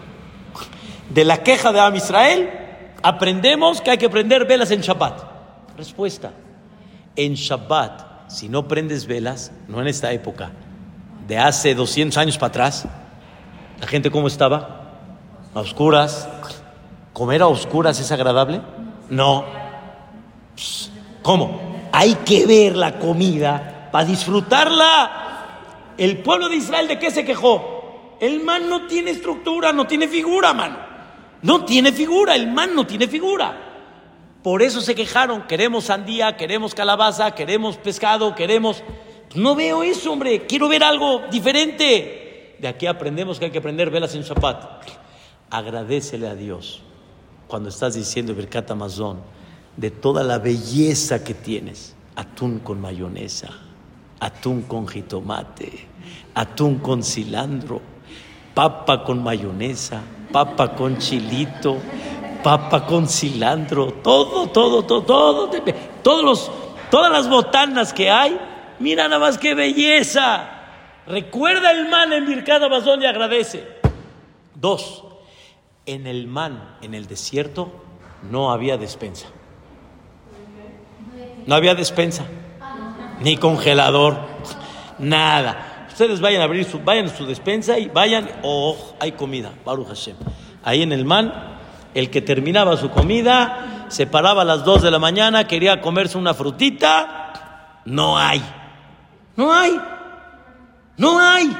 [1.09, 2.49] De la queja de Am Israel,
[3.03, 5.30] aprendemos que hay que prender velas en Shabbat.
[5.81, 6.31] Respuesta,
[7.15, 10.51] en Shabbat, si no prendes velas, no en esta época,
[11.27, 12.85] de hace 200 años para atrás,
[13.79, 14.99] la gente cómo estaba?
[15.55, 16.29] A oscuras.
[17.13, 18.61] ¿Comer a oscuras es agradable?
[19.09, 19.43] No.
[21.23, 21.79] ¿Cómo?
[21.91, 25.93] Hay que ver la comida para disfrutarla.
[25.97, 28.17] El pueblo de Israel, ¿de qué se quejó?
[28.19, 30.77] El man no tiene estructura, no tiene figura, man.
[31.41, 33.70] No tiene figura, el man no tiene figura.
[34.43, 38.83] Por eso se quejaron, queremos sandía, queremos calabaza, queremos pescado, queremos...
[39.35, 42.57] No veo eso, hombre, quiero ver algo diferente.
[42.59, 44.89] De aquí aprendemos que hay que prender velas en Shabbat.
[45.49, 46.81] Agradecele a Dios
[47.47, 49.21] cuando estás diciendo Birkat Amazon
[49.77, 51.95] de toda la belleza que tienes.
[52.15, 53.51] Atún con mayonesa
[54.21, 55.87] atún con jitomate,
[56.35, 57.81] atún con cilantro,
[58.53, 61.77] papa con mayonesa, papa con chilito,
[62.43, 65.49] papa con cilantro, todo, todo, todo, todo,
[66.03, 66.51] todos
[66.89, 68.37] todas las botanas que hay,
[68.81, 70.49] Mira nada más qué belleza.
[71.05, 73.67] Recuerda el man en Birkada Bazón y agradece.
[74.55, 75.03] Dos,
[75.85, 77.71] en el man, en el desierto,
[78.29, 79.27] no había despensa.
[81.45, 82.25] No había despensa,
[83.19, 84.17] ni congelador,
[84.97, 85.87] nada.
[85.87, 89.87] Ustedes vayan a abrir su, vayan a su despensa y vayan, oh, hay comida, Baruch
[89.87, 90.17] Hashem.
[90.63, 91.59] Ahí en el man,
[91.93, 96.17] el que terminaba su comida, se paraba a las 2 de la mañana, quería comerse
[96.17, 98.41] una frutita, no hay.
[99.35, 99.79] No hay.
[100.97, 101.55] No hay.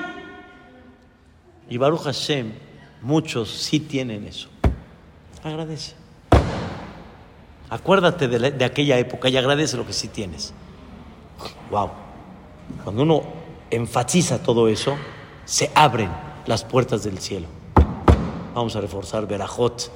[1.70, 2.54] Y Baruch Hashem,
[3.02, 4.50] muchos sí tienen eso.
[5.44, 5.96] Agradece.
[7.70, 10.54] Acuérdate de, aquella época y agradece lo que sí tienes.
[11.70, 11.90] Wow.
[12.84, 13.24] Cuando uno
[13.70, 14.98] enfatiza todo eso,
[15.46, 16.12] se abren
[16.46, 17.48] las puertas del cielo.
[18.54, 19.90] Vamos a reforzar Berajot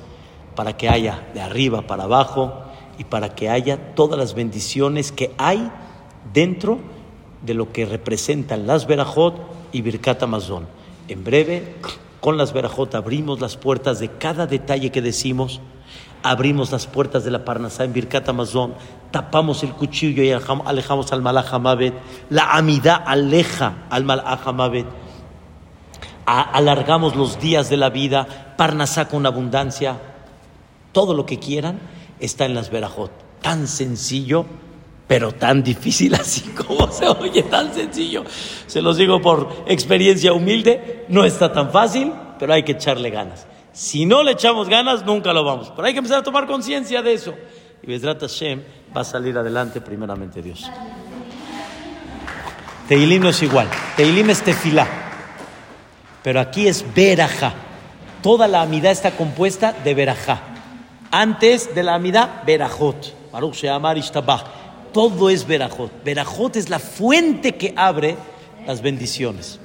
[0.56, 2.54] para que haya de arriba para abajo
[2.98, 5.72] y para que haya todas las bendiciones que hay
[6.34, 6.80] dentro
[7.46, 9.36] de lo que representan las Berajot
[9.72, 10.68] y Birkat Amazon.
[11.08, 11.76] En breve,
[12.20, 15.62] con las Berajot abrimos las puertas de cada detalle que decimos,
[16.24, 18.74] abrimos las puertas de la Parnasá en Birkat Amazon,
[19.12, 21.94] tapamos el cuchillo y alejamos al Malach Hamabet,
[22.30, 24.88] la amidad aleja al Malach Hamabet,
[26.26, 30.15] alargamos los días de la vida, Parnasá con abundancia,
[30.96, 31.78] todo lo que quieran
[32.22, 33.12] está en las Berajot.
[33.42, 34.46] Tan sencillo
[35.08, 38.24] pero tan difícil así como se oye, tan sencillo.
[38.66, 43.46] Se los digo por experiencia humilde, no está tan fácil, pero hay que echarle ganas.
[43.74, 45.72] Si no le echamos ganas, nunca lo vamos.
[45.76, 47.36] Pero hay que empezar a tomar conciencia de eso.
[47.84, 48.64] Y Bezrat Hashem
[48.96, 50.72] va a salir adelante primeramente Dios.
[52.88, 53.68] Teilim no es igual.
[53.98, 54.88] Teilim es tefilá.
[56.24, 57.54] Pero aquí es verajá.
[58.24, 60.55] Toda la amidad está compuesta de verajá.
[61.18, 63.32] Antes de la amidad, verajot.
[63.32, 64.44] Baruch Sheamar Ishtabach
[64.96, 65.92] todo es Berajot.
[66.06, 68.16] Berajot es la fuente que abre
[68.66, 69.60] las bendiciones.